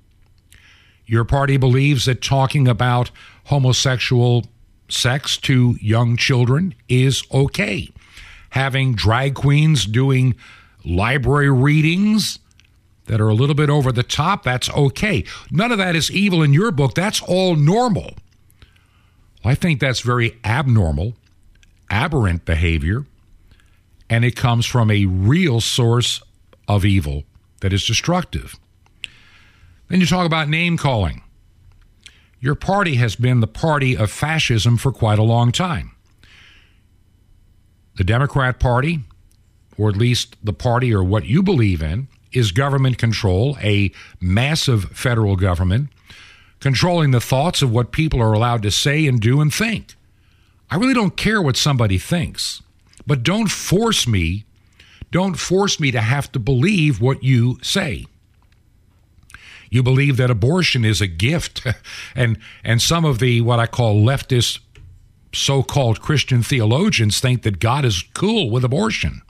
[1.06, 3.10] Your party believes that talking about
[3.44, 4.46] homosexual
[4.88, 7.90] sex to young children is okay.
[8.56, 10.34] Having drag queens doing
[10.82, 12.38] library readings
[13.04, 15.26] that are a little bit over the top, that's okay.
[15.50, 16.94] None of that is evil in your book.
[16.94, 18.14] That's all normal.
[19.44, 21.16] I think that's very abnormal,
[21.90, 23.04] aberrant behavior,
[24.08, 26.22] and it comes from a real source
[26.66, 27.24] of evil
[27.60, 28.54] that is destructive.
[29.88, 31.22] Then you talk about name calling.
[32.40, 35.95] Your party has been the party of fascism for quite a long time.
[37.96, 39.00] The Democrat Party,
[39.76, 44.84] or at least the party or what you believe in, is government control, a massive
[44.90, 45.88] federal government
[46.60, 49.94] controlling the thoughts of what people are allowed to say and do and think.
[50.70, 52.62] I really don't care what somebody thinks,
[53.06, 54.44] but don't force me,
[55.10, 58.06] don't force me to have to believe what you say.
[59.70, 61.66] You believe that abortion is a gift.
[62.14, 64.60] and and some of the what I call leftist
[65.36, 69.22] so-called Christian theologians think that God is cool with abortion.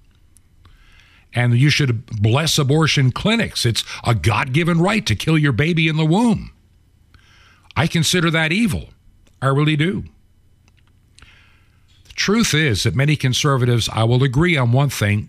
[1.32, 3.66] And you should bless abortion clinics.
[3.66, 6.52] It's a God-given right to kill your baby in the womb.
[7.76, 8.88] I consider that evil.
[9.42, 10.04] I really do.
[12.04, 15.28] The truth is that many conservatives, I will agree on one thing,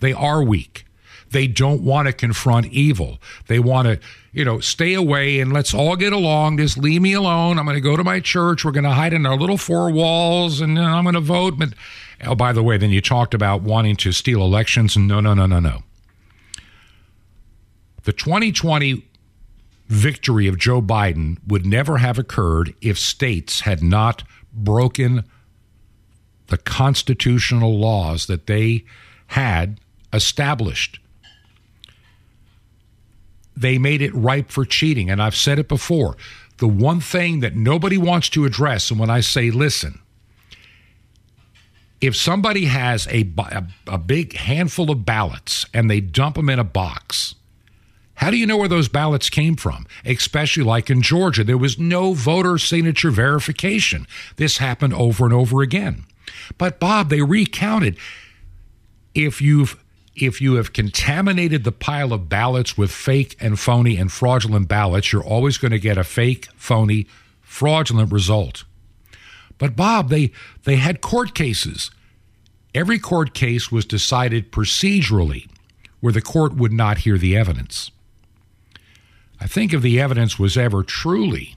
[0.00, 0.83] they are weak.
[1.30, 3.20] They don't want to confront evil.
[3.46, 4.00] They want to
[4.34, 6.58] you know, stay away and let's all get along.
[6.58, 7.56] Just leave me alone.
[7.56, 8.64] I'm going to go to my church.
[8.64, 11.54] We're going to hide in our little four walls and uh, I'm going to vote.
[11.56, 11.70] But,
[12.26, 14.96] oh, by the way, then you talked about wanting to steal elections.
[14.96, 15.84] No, no, no, no, no.
[18.02, 19.06] The 2020
[19.86, 25.22] victory of Joe Biden would never have occurred if states had not broken
[26.48, 28.84] the constitutional laws that they
[29.28, 29.78] had
[30.12, 30.98] established
[33.56, 35.10] they made it ripe for cheating.
[35.10, 36.16] And I've said it before.
[36.58, 40.00] The one thing that nobody wants to address, and when I say listen,
[42.00, 46.58] if somebody has a, a, a, big handful of ballots and they dump them in
[46.58, 47.34] a box,
[48.16, 49.86] how do you know where those ballots came from?
[50.04, 54.06] Especially like in Georgia, there was no voter signature verification.
[54.36, 56.04] This happened over and over again.
[56.58, 57.96] But Bob, they recounted.
[59.14, 59.82] If you've
[60.16, 65.12] if you have contaminated the pile of ballots with fake and phony and fraudulent ballots,
[65.12, 67.06] you're always going to get a fake, phony,
[67.40, 68.64] fraudulent result.
[69.58, 70.32] But Bob, they
[70.64, 71.90] they had court cases.
[72.74, 75.48] Every court case was decided procedurally,
[76.00, 77.90] where the court would not hear the evidence.
[79.40, 81.56] I think if the evidence was ever truly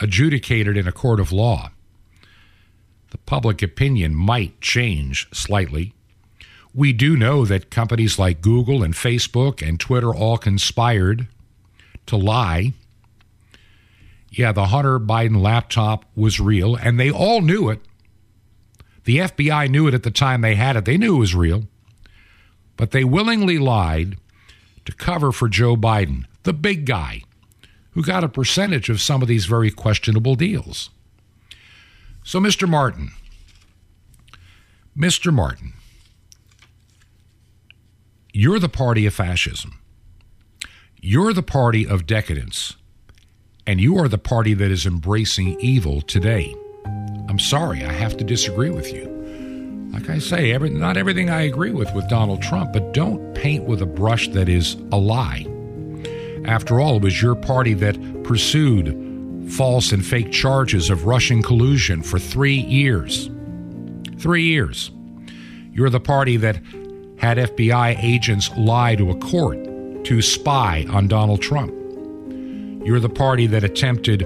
[0.00, 1.70] adjudicated in a court of law,
[3.10, 5.92] the public opinion might change slightly.
[6.72, 11.26] We do know that companies like Google and Facebook and Twitter all conspired
[12.06, 12.74] to lie.
[14.30, 17.80] Yeah, the Hunter Biden laptop was real, and they all knew it.
[19.04, 20.84] The FBI knew it at the time they had it.
[20.84, 21.64] They knew it was real.
[22.76, 24.16] But they willingly lied
[24.84, 27.22] to cover for Joe Biden, the big guy,
[27.92, 30.90] who got a percentage of some of these very questionable deals.
[32.22, 32.68] So, Mr.
[32.68, 33.10] Martin,
[34.96, 35.32] Mr.
[35.32, 35.72] Martin,
[38.32, 39.80] you're the party of fascism.
[41.00, 42.76] You're the party of decadence.
[43.66, 46.54] And you are the party that is embracing evil today.
[47.28, 49.06] I'm sorry, I have to disagree with you.
[49.92, 53.64] Like I say, every, not everything I agree with with Donald Trump, but don't paint
[53.64, 55.46] with a brush that is a lie.
[56.44, 62.02] After all, it was your party that pursued false and fake charges of Russian collusion
[62.02, 63.30] for three years.
[64.18, 64.90] Three years.
[65.72, 66.60] You're the party that
[67.20, 69.58] had FBI agents lie to a court
[70.04, 71.70] to spy on Donald Trump.
[72.84, 74.22] You're the party that attempted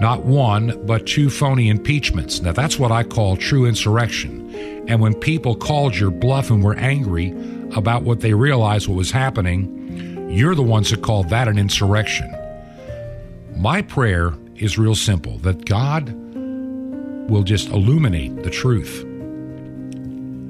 [0.00, 2.42] not one, but two phony impeachments.
[2.42, 4.84] Now, that's what I call true insurrection.
[4.88, 7.30] And when people called your bluff and were angry
[7.76, 12.34] about what they realized what was happening, you're the ones that called that an insurrection.
[13.56, 16.12] My prayer is real simple that God
[17.30, 19.06] will just illuminate the truth.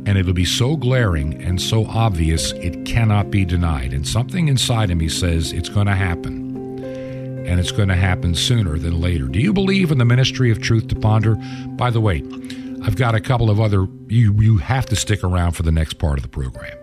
[0.07, 3.93] And it'll be so glaring and so obvious it cannot be denied.
[3.93, 6.45] And something inside of me says it's going to happen
[7.47, 9.27] and it's going to happen sooner than later.
[9.27, 11.37] Do you believe in the ministry of truth to ponder?
[11.77, 12.23] By the way,
[12.83, 15.95] I've got a couple of other, you, you have to stick around for the next
[15.95, 16.77] part of the program.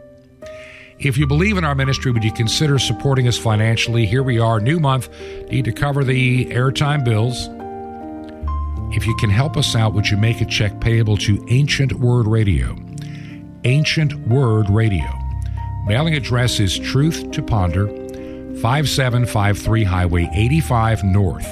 [0.99, 4.05] If you believe in our ministry, would you consider supporting us financially?
[4.05, 5.09] Here we are, new month,
[5.49, 7.49] need to cover the airtime bills.
[8.95, 12.27] If you can help us out, would you make a check payable to Ancient Word
[12.27, 12.75] Radio?
[13.63, 15.05] Ancient Word Radio.
[15.85, 21.47] Mailing address is Truth to Ponder, 5753 Highway 85 North.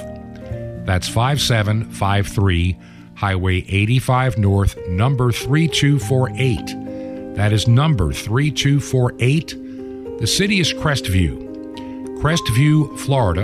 [0.85, 2.77] That's 5753
[3.15, 7.35] Highway 85 North, number 3248.
[7.35, 10.19] That is number 3248.
[10.19, 13.43] The city is Crestview, Crestview, Florida,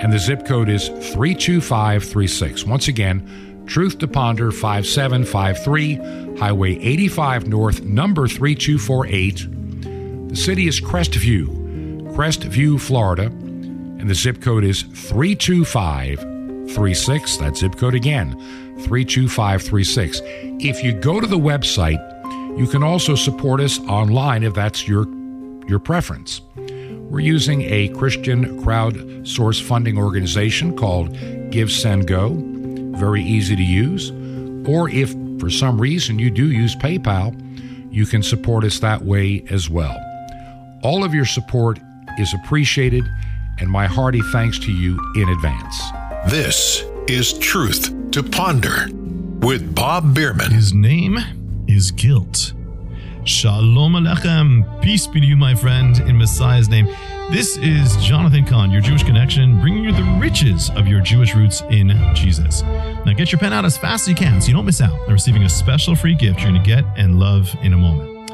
[0.00, 2.64] and the zip code is 32536.
[2.64, 10.30] Once again, Truth to Ponder 5753 Highway 85 North, number 3248.
[10.30, 17.36] The city is Crestview, Crestview, Florida, and the zip code is 32536.
[17.36, 18.32] That zip code again,
[18.84, 20.20] 32536.
[20.24, 22.00] If you go to the website,
[22.58, 25.06] you can also support us online if that's your
[25.68, 26.40] your preference.
[26.56, 31.16] We're using a Christian crowdsource funding organization called
[31.50, 32.30] Give Send Go,
[33.00, 34.10] very easy to use.
[34.68, 37.34] Or if for some reason you do use PayPal,
[37.92, 39.98] you can support us that way as well.
[40.82, 41.80] All of your support
[42.18, 43.04] is appreciated,
[43.58, 45.82] and my hearty thanks to you in advance.
[46.28, 48.88] This is Truth to Ponder
[49.40, 50.50] with Bob Bierman.
[50.50, 51.18] His name
[51.66, 52.52] is guilt.
[53.24, 54.80] Shalom Alechem.
[54.80, 56.86] Peace be to you, my friend, in Messiah's name.
[57.30, 61.60] This is Jonathan Cahn, your Jewish connection, bringing you the riches of your Jewish roots
[61.70, 62.62] in Jesus.
[62.62, 64.98] Now get your pen out as fast as you can so you don't miss out
[65.00, 68.30] on receiving a special free gift you're going to get and love in a moment.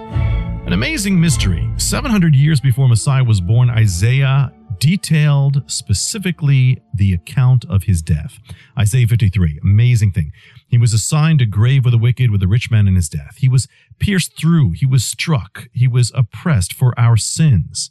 [0.66, 1.68] An amazing mystery.
[1.78, 8.38] 700 years before Messiah was born, Isaiah detailed specifically the account of his death.
[8.78, 10.32] Isaiah 53, amazing thing.
[10.68, 13.36] He was assigned a grave with the wicked, with a rich man in his death.
[13.38, 17.90] He was pierced through, he was struck, he was oppressed for our sins.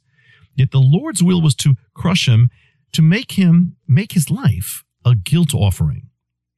[0.55, 2.49] Yet the Lord's will was to crush him,
[2.93, 6.09] to make him make his life a guilt offering.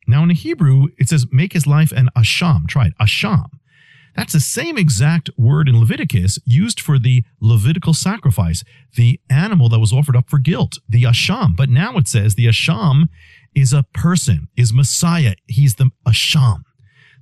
[0.08, 2.68] Now in the Hebrew, it says make his life an asham.
[2.68, 3.50] Try it, asham.
[4.18, 8.64] That's the same exact word in Leviticus used for the Levitical sacrifice,
[8.96, 11.56] the animal that was offered up for guilt, the Asham.
[11.56, 13.10] But now it says the Asham
[13.58, 15.34] is a person, is Messiah.
[15.48, 16.62] He's the Asham.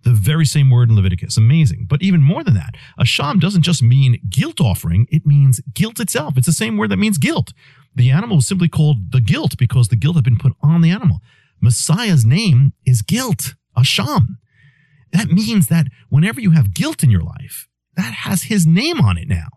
[0.04, 1.38] The very same word in Leviticus.
[1.38, 1.86] Amazing.
[1.90, 6.38] But even more than that, Asham doesn't just mean guilt offering, it means guilt itself.
[6.38, 7.54] It's the same word that means guilt.
[7.96, 10.90] The animal was simply called the guilt because the guilt had been put on the
[10.92, 11.22] animal.
[11.62, 14.38] Messiah's name is guilt, Asham.
[15.14, 19.18] That means that whenever you have guilt in your life, that has his name on
[19.18, 19.48] it now.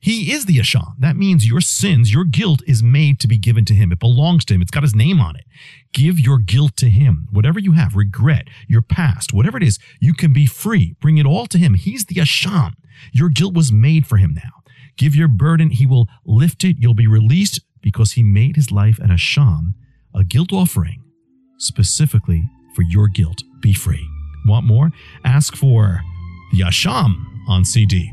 [0.00, 0.94] He is the Asham.
[0.98, 3.90] That means your sins, your guilt is made to be given to him.
[3.90, 4.62] It belongs to him.
[4.62, 5.44] It's got his name on it.
[5.92, 7.26] Give your guilt to him.
[7.32, 10.94] Whatever you have, regret, your past, whatever it is, you can be free.
[11.00, 11.74] Bring it all to him.
[11.74, 12.72] He's the Asham.
[13.12, 14.62] Your guilt was made for him now.
[14.96, 15.70] Give your burden.
[15.70, 16.76] He will lift it.
[16.78, 19.74] You'll be released because he made his life an Asham,
[20.14, 21.04] a guilt offering,
[21.58, 22.42] specifically
[22.74, 23.42] for your guilt.
[23.60, 24.06] Be free.
[24.46, 24.90] Want more?
[25.24, 26.02] Ask for
[26.52, 28.12] the Asham on CD.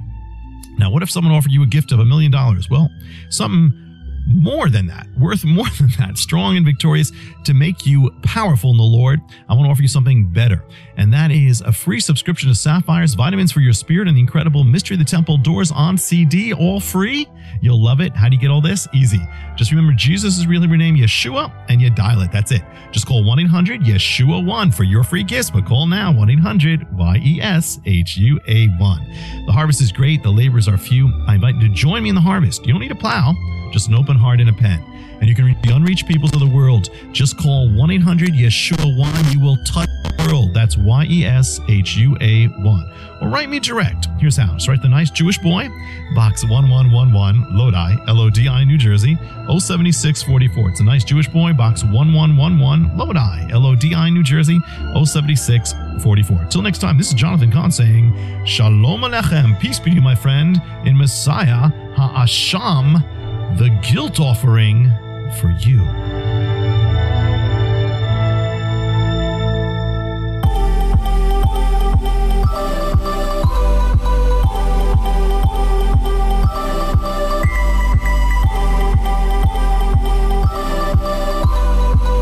[0.78, 2.70] Now, what if someone offered you a gift of a million dollars?
[2.70, 2.90] Well,
[3.30, 3.82] something
[4.28, 7.12] more than that, worth more than that, strong and victorious
[7.44, 9.22] to make you powerful in the Lord.
[9.48, 10.64] I want to offer you something better,
[10.98, 14.64] and that is a free subscription to Sapphire's Vitamins for Your Spirit and the incredible
[14.64, 17.28] Mystery of the Temple Doors on CD, all free.
[17.62, 18.16] You'll love it.
[18.16, 18.88] How do you get all this?
[18.94, 19.20] Easy.
[19.56, 22.32] Just remember Jesus' real Hebrew name, Yeshua, and you dial it.
[22.32, 22.62] That's it.
[22.92, 26.98] Just call 1 800 Yeshua 1 for your free gifts, but call now 1 800
[26.98, 29.46] Y E S H U A 1.
[29.46, 31.12] The harvest is great, the labors are few.
[31.28, 32.66] I invite you to join me in the harvest.
[32.66, 33.34] You don't need a plow
[33.76, 34.82] just an open heart and a pen.
[35.20, 36.90] And you can reach the unreached peoples of the world.
[37.12, 39.32] Just call 1 800 Yeshua 1.
[39.32, 40.54] You will touch the world.
[40.54, 42.92] That's Y E S H U A 1.
[43.22, 44.08] Or write me direct.
[44.20, 44.54] Here's how.
[44.54, 45.70] Just write the nice Jewish boy,
[46.14, 49.16] box 1111, Lodi, L O D I, New Jersey,
[49.48, 50.70] 07644.
[50.70, 54.60] It's a nice Jewish boy, box 1111, Lodi, L O D I, New Jersey,
[54.94, 56.46] 07644.
[56.50, 58.14] Till next time, this is Jonathan Cahn saying,
[58.46, 59.60] Shalom Alechem.
[59.60, 63.15] Peace be to you, my friend, in Messiah Ha'asham
[63.56, 64.92] the guilt offering
[65.40, 65.86] for you.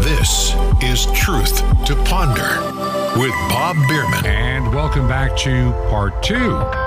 [0.04, 0.54] This
[0.84, 2.62] is Truth to Ponder
[3.20, 4.26] with Bob Bierman.
[4.28, 6.83] And welcome back to part two of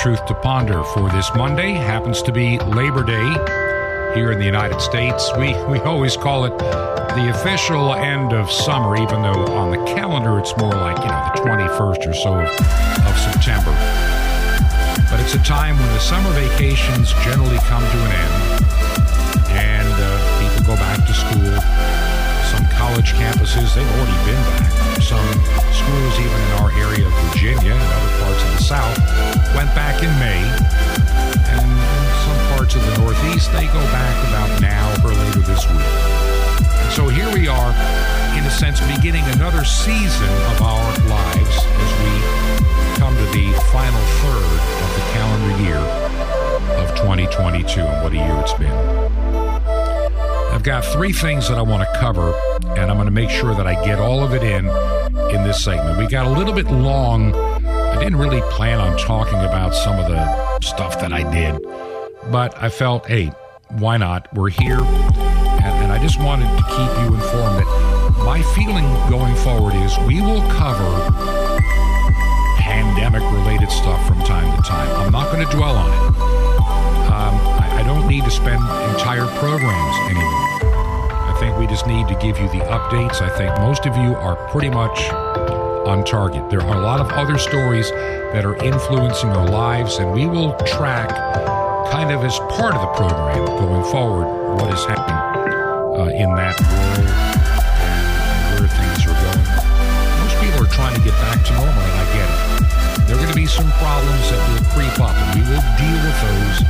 [0.00, 1.72] Truth to Ponder for this Monday.
[1.72, 3.28] Happens to be Labor Day
[4.14, 5.30] here in the United States.
[5.36, 10.38] We, we always call it the official end of summer, even though on the calendar
[10.38, 13.76] it's more like, you know, the 21st or so of, of September.
[15.12, 18.64] But it's a time when the summer vacations generally come to an end
[19.52, 21.60] and uh, people go back to school.
[22.48, 24.72] Some college campuses, they've already been back.
[25.02, 25.28] Some
[25.76, 28.19] schools, even in our area of Virginia and other
[28.70, 28.96] South,
[29.56, 30.38] went back in May.
[30.38, 35.66] And in some parts of the Northeast, they go back about now or later this
[35.66, 35.90] week.
[36.78, 37.70] And so here we are,
[38.38, 42.14] in a sense, beginning another season of our lives as we
[42.94, 45.82] come to the final third of the calendar year
[46.78, 47.80] of 2022.
[47.80, 48.70] And what a year it's been.
[50.54, 52.32] I've got three things that I want to cover,
[52.78, 54.68] and I'm going to make sure that I get all of it in
[55.34, 55.98] in this segment.
[55.98, 57.49] We got a little bit long.
[58.00, 61.60] I didn't really plan on talking about some of the stuff that I did,
[62.32, 63.26] but I felt, hey,
[63.76, 64.26] why not?
[64.32, 69.34] We're here, and, and I just wanted to keep you informed that my feeling going
[69.34, 71.12] forward is we will cover
[72.56, 74.88] pandemic related stuff from time to time.
[74.96, 76.16] I'm not going to dwell on it.
[77.12, 78.62] Um, I, I don't need to spend
[78.96, 80.48] entire programs anymore.
[81.28, 83.20] I think we just need to give you the updates.
[83.20, 85.00] I think most of you are pretty much
[85.86, 86.48] on target.
[86.50, 87.90] There are a lot of other stories
[88.32, 91.10] that are influencing our lives, and we will track
[91.90, 94.26] kind of as part of the program going forward
[94.56, 95.18] what is happening
[95.98, 97.08] uh, in that world
[97.80, 99.44] and where things are going.
[100.22, 102.40] Most people are trying to get back to normal, and I get it.
[103.08, 105.98] There are going to be some problems that will creep up, and we will deal
[106.06, 106.62] with those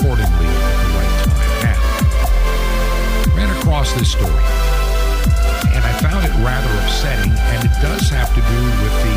[0.00, 1.50] accordingly at the right time.
[1.66, 4.40] Now, ran across this story,
[6.00, 9.16] found it rather upsetting, and it does have to do with the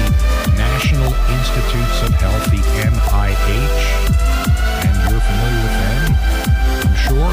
[0.55, 3.83] National Institutes of Health, the NIH,
[4.85, 6.03] and you're familiar with them,
[6.85, 7.31] I'm sure,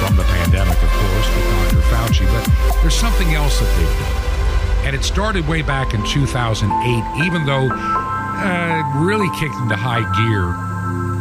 [0.00, 1.82] from the pandemic, of course, with Dr.
[1.90, 4.86] Fauci, but there's something else that they've done.
[4.86, 10.50] And it started way back in 2008, even though uh, really kicked into high gear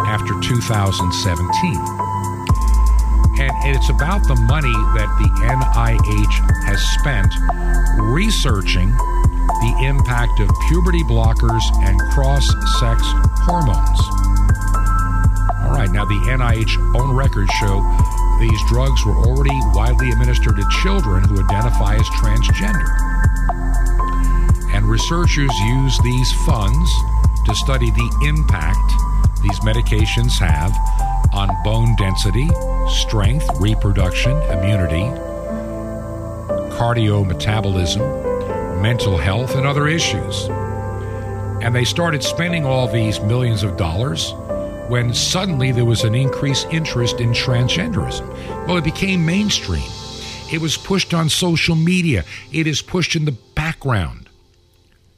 [0.07, 2.10] after 2017.
[3.63, 6.35] And it's about the money that the NIH
[6.65, 7.29] has spent
[8.11, 12.47] researching the impact of puberty blockers and cross
[12.79, 13.03] sex
[13.45, 13.99] hormones.
[15.61, 17.85] All right, now the NIH own records show
[18.39, 22.89] these drugs were already widely administered to children who identify as transgender.
[24.73, 26.91] And researchers use these funds
[27.45, 28.91] to study the impact
[29.43, 30.71] these medications have
[31.33, 32.49] on bone density,
[32.89, 35.03] strength, reproduction, immunity,
[36.75, 40.47] cardiometabolism, mental health, and other issues.
[41.61, 44.33] And they started spending all these millions of dollars
[44.89, 48.27] when suddenly there was an increased interest in transgenderism.
[48.67, 49.89] Well, it became mainstream.
[50.51, 52.25] It was pushed on social media.
[52.51, 54.27] It is pushed in the background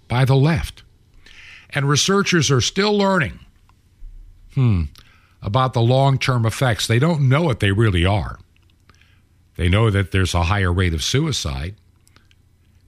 [0.07, 0.83] by the left.
[1.71, 3.39] And researchers are still learning
[4.53, 4.83] hmm,
[5.43, 6.87] about the long term effects.
[6.87, 8.39] They don't know what they really are.
[9.57, 11.75] They know that there's a higher rate of suicide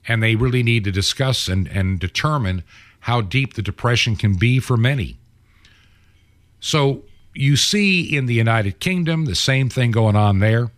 [0.08, 2.64] And they really need to discuss and, and determine
[3.00, 5.16] how deep the depression can be for many.
[6.60, 7.04] So
[7.34, 10.70] you see in the United Kingdom the same thing going on there.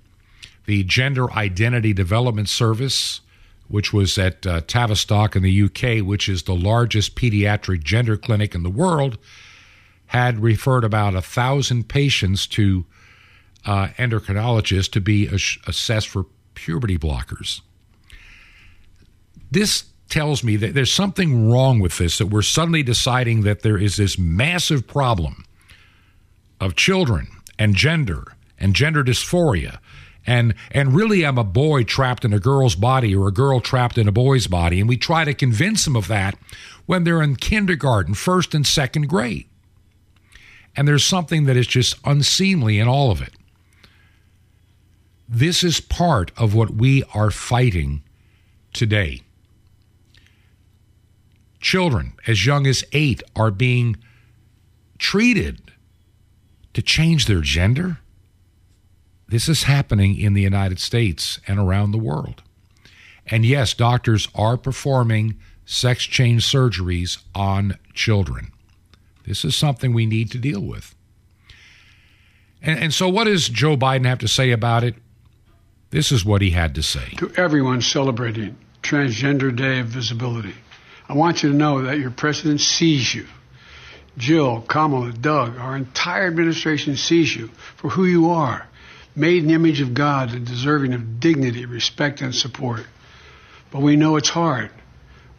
[0.67, 3.21] The Gender Identity Development Service,
[3.69, 8.55] which was at uh, Tavistock in the UK, which is the largest pediatric gender clinic
[8.55, 9.19] in the world,
[10.09, 12.85] had referred about a thousand patients to
[13.65, 15.27] uh, endocrinologists to be
[15.67, 17.61] assessed for puberty blockers.
[19.51, 23.79] This tells me that there's something wrong with this, that we're suddenly deciding that there
[23.79, 25.45] is this massive problem
[26.61, 27.29] of children
[27.59, 29.79] and gender and gender dysphoria.
[30.27, 33.97] And, and really, I'm a boy trapped in a girl's body or a girl trapped
[33.97, 34.81] in a boy's body.
[34.81, 36.39] And we try to convince them of that
[36.87, 39.48] when they're in kindergarten, first and second grade.
[40.79, 43.33] And there's something that is just unseemly in all of it.
[45.29, 48.05] This is part of what we are fighting
[48.73, 49.23] today.
[51.59, 53.97] Children as young as eight are being
[54.99, 55.73] treated
[56.75, 57.99] to change their gender.
[59.27, 62.45] This is happening in the United States and around the world.
[63.27, 68.53] And yes, doctors are performing sex change surgeries on children.
[69.29, 70.95] This is something we need to deal with.
[72.63, 74.95] And, and, so, what does Joe Biden have to say about it?
[75.91, 77.11] This is what he had to say.
[77.19, 80.55] To everyone celebrating Transgender Day of Visibility,
[81.09, 83.27] I want you to know that your president sees you.
[84.17, 88.67] Jill, Kamala, Doug, our entire administration sees you for who you are,
[89.15, 92.87] made in the image of God and deserving of dignity, respect, and support.
[93.71, 94.71] But we know it's hard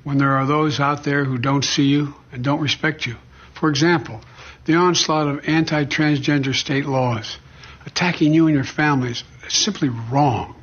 [0.03, 3.17] when there are those out there who don't see you and don't respect you.
[3.59, 4.21] For example,
[4.63, 7.37] the onslaught of anti transgender state laws
[7.85, 10.55] attacking you and your families is simply wrong.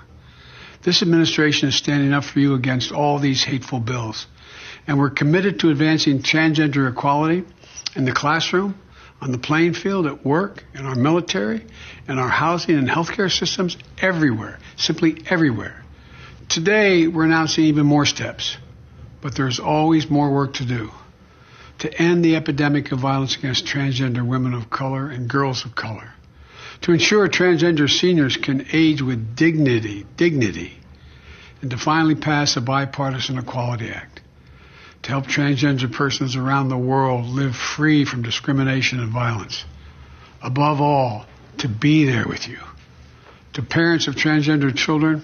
[0.82, 4.26] This administration is standing up for you against all these hateful bills.
[4.86, 7.44] And we're committed to advancing transgender equality
[7.94, 8.80] in the classroom,
[9.20, 11.66] on the playing field, at work, in our military,
[12.08, 15.84] in our housing and healthcare systems, everywhere, simply everywhere.
[16.48, 18.56] Today, we're announcing even more steps,
[19.20, 20.90] but there's always more work to do
[21.78, 26.12] to end the epidemic of violence against transgender women of color and girls of color,
[26.82, 30.72] to ensure transgender seniors can age with dignity, dignity,
[31.60, 34.20] and to finally pass a bipartisan Equality Act
[35.06, 39.64] to help transgender persons around the world live free from discrimination and violence.
[40.42, 41.24] Above all,
[41.58, 42.58] to be there with you.
[43.52, 45.22] To parents of transgender children,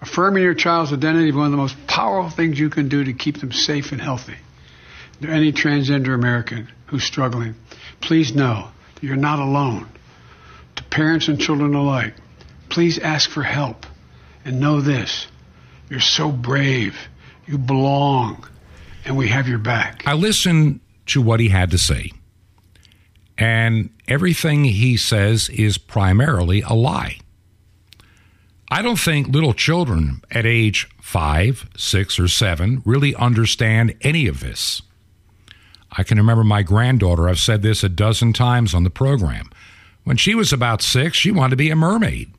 [0.00, 3.12] affirming your child's identity is one of the most powerful things you can do to
[3.12, 4.36] keep them safe and healthy.
[5.22, 7.54] To any transgender American who's struggling,
[8.00, 9.88] please know that you're not alone.
[10.76, 12.14] To parents and children alike,
[12.68, 13.84] please ask for help
[14.44, 15.26] and know this.
[15.90, 16.96] You're so brave.
[17.46, 18.46] You belong
[19.04, 20.02] and we have your back.
[20.06, 22.12] I listened to what he had to say,
[23.36, 27.18] and everything he says is primarily a lie.
[28.70, 34.40] I don't think little children at age five, six, or seven really understand any of
[34.40, 34.82] this.
[35.96, 39.50] I can remember my granddaughter, I've said this a dozen times on the program.
[40.04, 42.32] When she was about six, she wanted to be a mermaid.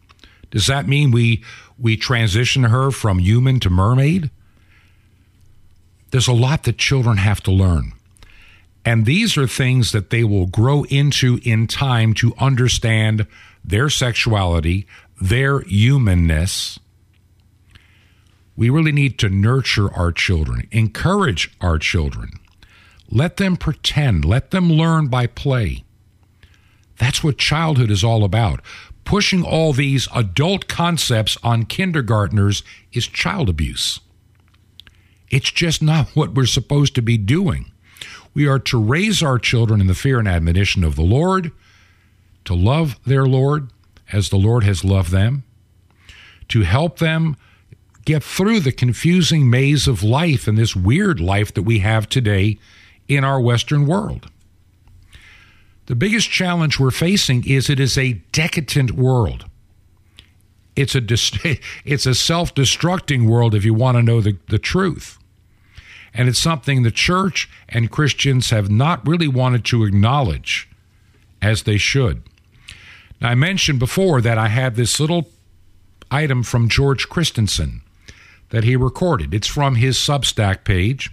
[0.50, 1.44] Does that mean we
[1.78, 4.30] we transition her from human to mermaid?
[6.12, 7.94] There's a lot that children have to learn.
[8.84, 13.28] And these are things that they will grow into in time to understand
[13.64, 14.88] their sexuality,
[15.20, 16.80] their humanness.
[18.58, 22.41] We really need to nurture our children, encourage our children.
[23.12, 25.84] Let them pretend, let them learn by play.
[26.98, 28.62] That's what childhood is all about.
[29.04, 34.00] Pushing all these adult concepts on kindergartners is child abuse.
[35.30, 37.72] It's just not what we're supposed to be doing.
[38.34, 41.52] We are to raise our children in the fear and admonition of the Lord,
[42.46, 43.72] to love their Lord
[44.12, 45.44] as the Lord has loved them,
[46.48, 47.36] to help them
[48.06, 52.58] get through the confusing maze of life and this weird life that we have today
[53.16, 54.30] in our Western world.
[55.88, 59.46] The biggest challenge we're facing is it is a decadent world.
[60.76, 61.02] It's a
[61.86, 65.18] it's a self-destructing world if you want to know the, the truth.
[66.14, 70.70] And it's something the church and Christians have not really wanted to acknowledge
[71.42, 72.24] as they should.
[73.20, 75.30] Now, I mentioned before that I had this little
[76.10, 77.82] item from George Christensen
[78.50, 79.34] that he recorded.
[79.34, 81.10] It's from his Substack page,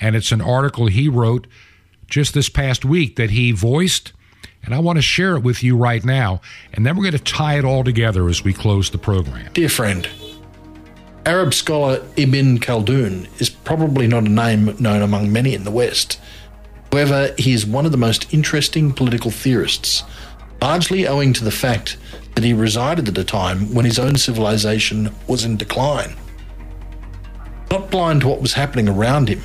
[0.00, 1.46] and it's an article he wrote
[2.06, 4.12] just this past week that he voiced,
[4.62, 6.40] and I want to share it with you right now,
[6.72, 9.52] and then we're going to tie it all together as we close the program.
[9.52, 10.08] Dear friend,
[11.26, 16.18] Arab scholar Ibn Khaldun is probably not a name known among many in the West.
[16.90, 20.04] However, he is one of the most interesting political theorists,
[20.62, 21.98] largely owing to the fact
[22.34, 26.16] that he resided at a time when his own civilization was in decline.
[27.70, 29.42] Not blind to what was happening around him,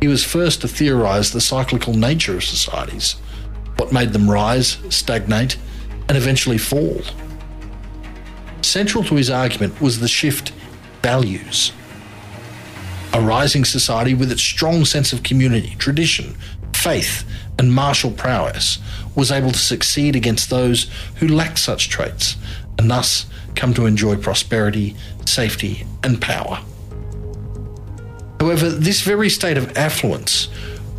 [0.00, 3.12] he was first to theorize the cyclical nature of societies,
[3.76, 5.56] what made them rise, stagnate,
[6.08, 7.00] and eventually fall.
[8.62, 10.52] Central to his argument was the shift
[11.02, 11.72] values.
[13.12, 16.36] A rising society with its strong sense of community, tradition,
[16.74, 17.24] faith,
[17.58, 18.78] and martial prowess
[19.14, 22.36] was able to succeed against those who lacked such traits
[22.78, 24.94] and thus come to enjoy prosperity,
[25.24, 26.60] safety, and power.
[28.46, 30.46] However, this very state of affluence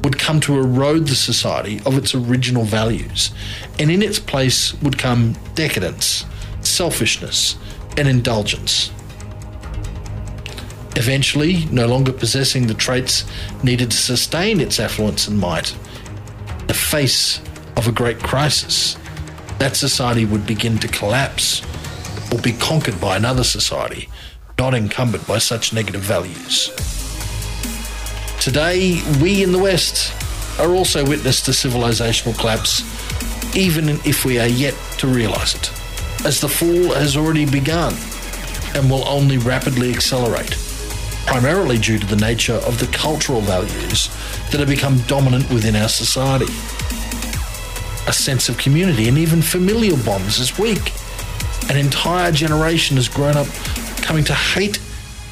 [0.04, 3.32] would come to erode the society of its original values,
[3.80, 6.26] and in its place would come decadence,
[6.60, 7.56] selfishness,
[7.96, 8.92] and indulgence.
[10.98, 13.24] Eventually, no longer possessing the traits
[13.64, 15.74] needed to sustain its affluence and might,
[16.68, 17.40] the face
[17.78, 18.98] of a great crisis,
[19.60, 21.62] that society would begin to collapse
[22.30, 24.10] or be conquered by another society
[24.60, 26.97] not encumbered by such negative values.
[28.48, 30.14] Today, we in the West
[30.58, 32.80] are also witness to civilizational collapse,
[33.58, 35.70] even if we are yet to realize it,
[36.26, 37.94] as the fall has already begun
[38.74, 40.58] and will only rapidly accelerate
[41.26, 44.08] primarily due to the nature of the cultural values
[44.50, 46.50] that have become dominant within our society.
[48.08, 50.94] A sense of community and even familial bonds is weak.
[51.70, 53.48] An entire generation has grown up
[53.98, 54.80] coming to hate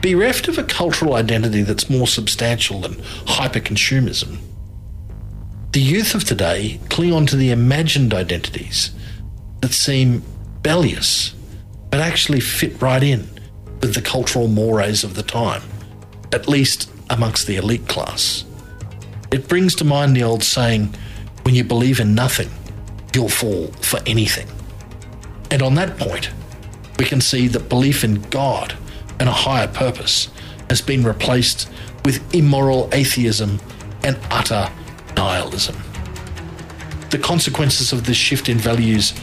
[0.01, 4.39] Bereft of a cultural identity that's more substantial than hyperconsumism,
[5.75, 8.93] the youth of today cling on to the imagined identities
[9.61, 10.23] that seem
[10.63, 11.35] bellious,
[11.91, 13.29] but actually fit right in
[13.81, 15.63] with the cultural mores of the time,
[16.33, 18.45] at least amongst the elite class.
[19.33, 20.95] It brings to mind the old saying,
[21.43, 22.51] when you believe in nothing,
[23.13, 24.47] you'll fall for anything.
[25.51, 26.31] And on that point,
[27.01, 28.77] we can see that belief in God
[29.19, 30.29] and a higher purpose
[30.71, 31.69] has been replaced
[32.05, 33.59] with immoral atheism
[34.05, 34.71] and utter
[35.17, 35.77] nihilism.
[37.11, 39.15] The consequences of this shift in values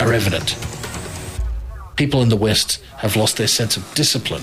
[0.00, 0.56] are evident.
[1.96, 4.42] People in the West have lost their sense of discipline,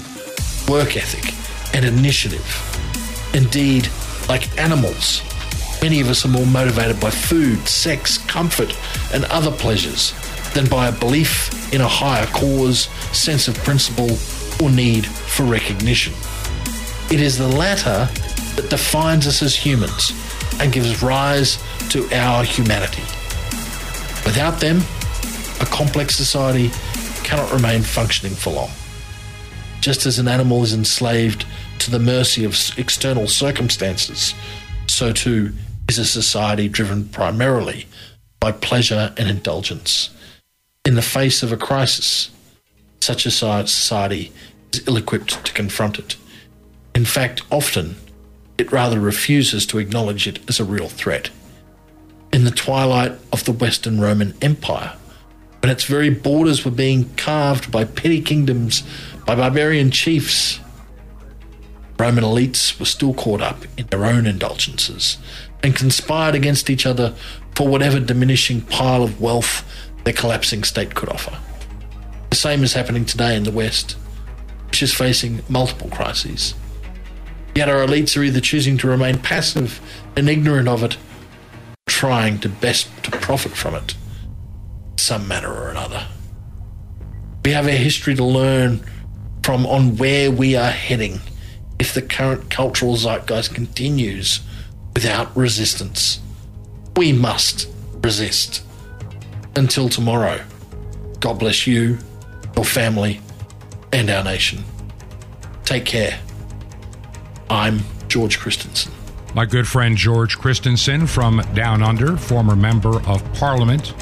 [0.67, 1.33] work ethic,
[1.75, 2.45] and initiative.
[3.33, 3.89] Indeed,
[4.27, 5.21] like animals,
[5.81, 8.75] Many of us are more motivated by food, sex, comfort,
[9.13, 10.13] and other pleasures
[10.53, 14.09] than by a belief in a higher cause, sense of principle,
[14.61, 16.13] or need for recognition.
[17.09, 18.09] It is the latter
[18.55, 20.11] that defines us as humans
[20.59, 21.57] and gives rise
[21.89, 23.03] to our humanity.
[24.25, 24.81] Without them,
[25.61, 26.69] a complex society
[27.23, 28.69] cannot remain functioning for long.
[29.81, 31.45] Just as an animal is enslaved
[31.79, 34.33] to the mercy of external circumstances,
[34.87, 35.53] so too
[35.87, 37.87] is a society driven primarily
[38.39, 40.09] by pleasure and indulgence.
[40.85, 42.29] In the face of a crisis,
[43.01, 44.31] such a society
[44.73, 46.15] is ill equipped to confront it.
[46.95, 47.95] In fact, often
[48.59, 51.29] it rather refuses to acknowledge it as a real threat.
[52.33, 54.95] In the twilight of the Western Roman Empire,
[55.61, 58.83] when its very borders were being carved by petty kingdoms,
[59.25, 60.59] by barbarian chiefs,
[61.97, 65.17] Roman elites were still caught up in their own indulgences
[65.63, 67.13] and conspired against each other
[67.55, 69.65] for whatever diminishing pile of wealth
[70.05, 71.37] their collapsing state could offer.
[72.29, 73.97] The same is happening today in the West,
[74.67, 76.53] which is facing multiple crises.
[77.55, 79.81] Yet our elites are either choosing to remain passive
[80.15, 80.97] and ignorant of it,
[81.87, 83.95] trying to best to profit from it,
[84.97, 86.07] some manner or another.
[87.43, 88.83] We have a history to learn
[89.43, 91.19] from on where we are heading
[91.79, 94.41] if the current cultural zeitgeist continues
[94.93, 96.19] without resistance.
[96.95, 97.67] We must
[98.03, 98.63] resist.
[99.55, 100.43] Until tomorrow,
[101.19, 101.97] God bless you,
[102.55, 103.21] your family,
[103.91, 104.63] and our nation.
[105.63, 106.19] Take care.
[107.49, 108.91] I'm George Christensen.
[109.33, 113.95] My good friend George Christensen from Down Under, former member of parliament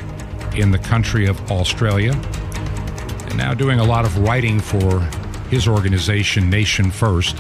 [0.53, 4.99] in the country of Australia, and now doing a lot of writing for
[5.49, 7.37] his organization, Nation First.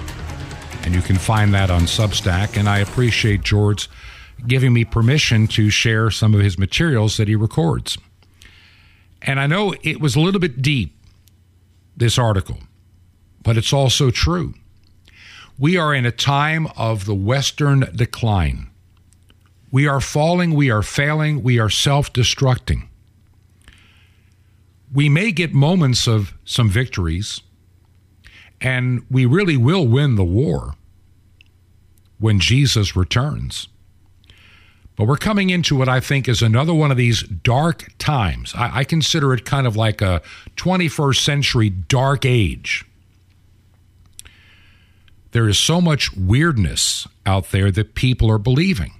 [0.83, 2.57] And you can find that on Substack.
[2.57, 3.89] And I appreciate George
[4.47, 7.97] giving me permission to share some of his materials that he records.
[9.21, 10.95] And I know it was a little bit deep,
[11.97, 12.59] this article,
[13.43, 14.53] but it's also true.
[15.59, 18.69] We are in a time of the Western decline.
[19.71, 22.87] We are falling, we are failing, we are self destructing.
[24.93, 27.41] We may get moments of some victories,
[28.61, 30.75] and we really will win the war
[32.19, 33.67] when Jesus returns.
[34.95, 38.53] But we're coming into what I think is another one of these dark times.
[38.55, 40.23] I, I, consider it kind of like a
[40.55, 42.83] 21st century dark age.
[45.37, 48.93] There is so much weirdness out there that people are believing.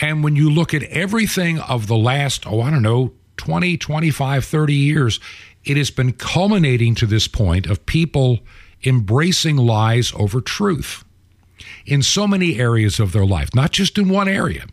[0.00, 4.44] And when you look at everything of the last, oh, I don't know, 20, 25,
[4.44, 5.20] 30 years,
[5.62, 8.40] it has been culminating to this point of people
[8.82, 11.04] embracing lies over truth
[11.86, 14.66] in so many areas of their life, not just in one area.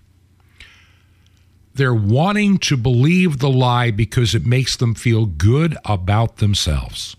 [1.75, 7.15] They're wanting to believe the lie because it makes them feel good about themselves.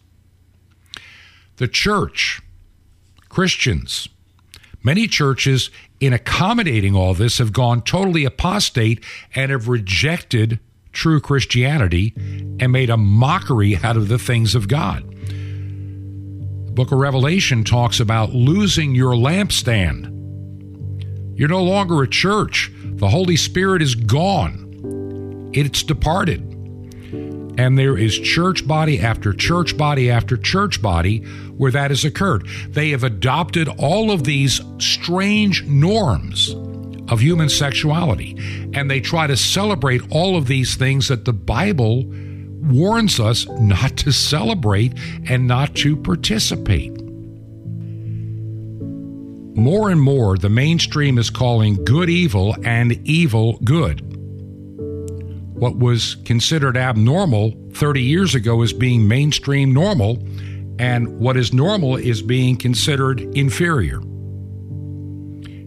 [1.59, 2.43] The church,
[3.39, 4.09] Christians,
[4.82, 5.70] many churches,
[6.01, 10.59] in accommodating all this, have gone totally apostate and have rejected
[10.91, 12.12] true Christianity
[12.59, 15.09] and made a mockery out of the things of God.
[15.09, 20.09] The book of Revelation talks about losing your lampstand.
[21.39, 22.72] You're no longer a church.
[22.82, 26.48] The Holy Spirit is gone, it's departed.
[27.59, 31.19] And there is church body after church body after church body
[31.57, 32.47] where that has occurred.
[32.69, 36.55] They have adopted all of these strange norms
[37.09, 38.37] of human sexuality.
[38.75, 43.97] And they try to celebrate all of these things that the Bible warns us not
[43.99, 44.93] to celebrate
[45.29, 46.93] and not to participate.
[49.57, 54.08] More and more, the mainstream is calling good evil and evil good.
[55.59, 60.19] What was considered abnormal 30 years ago is being mainstream normal,
[60.79, 64.01] and what is normal is being considered inferior.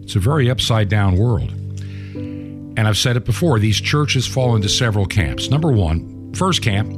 [0.01, 1.51] It's a very upside down world.
[1.51, 5.49] And I've said it before these churches fall into several camps.
[5.49, 6.89] Number one, first camp,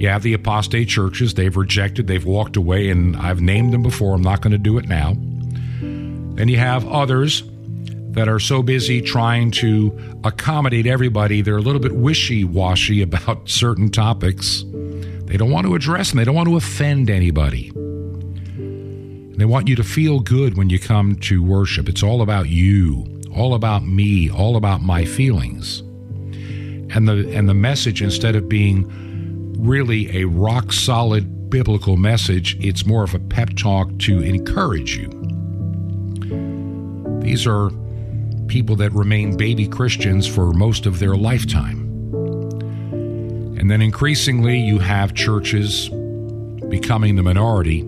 [0.00, 1.34] you have the apostate churches.
[1.34, 4.14] They've rejected, they've walked away, and I've named them before.
[4.14, 5.14] I'm not going to do it now.
[6.34, 7.42] Then you have others
[8.14, 13.48] that are so busy trying to accommodate everybody, they're a little bit wishy washy about
[13.48, 14.64] certain topics.
[15.26, 17.72] They don't want to address them, they don't want to offend anybody.
[19.36, 21.88] They want you to feel good when you come to worship.
[21.88, 23.04] It's all about you,
[23.34, 25.80] all about me, all about my feelings.
[26.94, 28.86] And the and the message instead of being
[29.58, 35.08] really a rock solid biblical message, it's more of a pep talk to encourage you.
[37.20, 37.70] These are
[38.48, 41.80] people that remain baby Christians for most of their lifetime.
[43.58, 45.88] And then increasingly you have churches
[46.68, 47.82] becoming the minority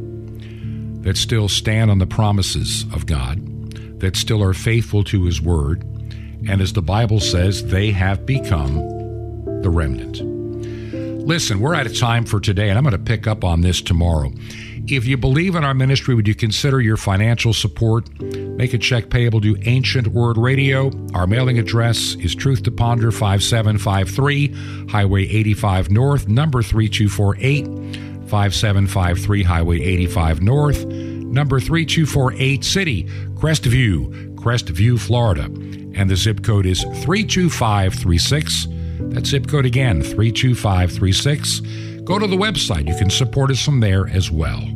[1.00, 5.82] that still stand on the promises of God, that still are faithful to His Word,
[6.48, 8.74] and as the Bible says, they have become
[9.62, 10.20] the remnant.
[11.26, 13.82] Listen, we're out of time for today, and I'm going to pick up on this
[13.82, 14.32] tomorrow.
[14.86, 18.08] If you believe in our ministry, would you consider your financial support?
[18.56, 20.90] Make a check payable to Ancient Word Radio.
[21.12, 28.16] Our mailing address is Truth to Ponder 5753, Highway 85 North, number 3248.
[28.26, 33.04] 5753 Highway 85 North, number 3248 City,
[33.34, 35.44] Crestview, Crestview, Florida.
[35.44, 38.66] And the zip code is 32536.
[39.10, 41.60] That zip code again, 32536.
[42.04, 42.88] Go to the website.
[42.88, 44.75] You can support us from there as well.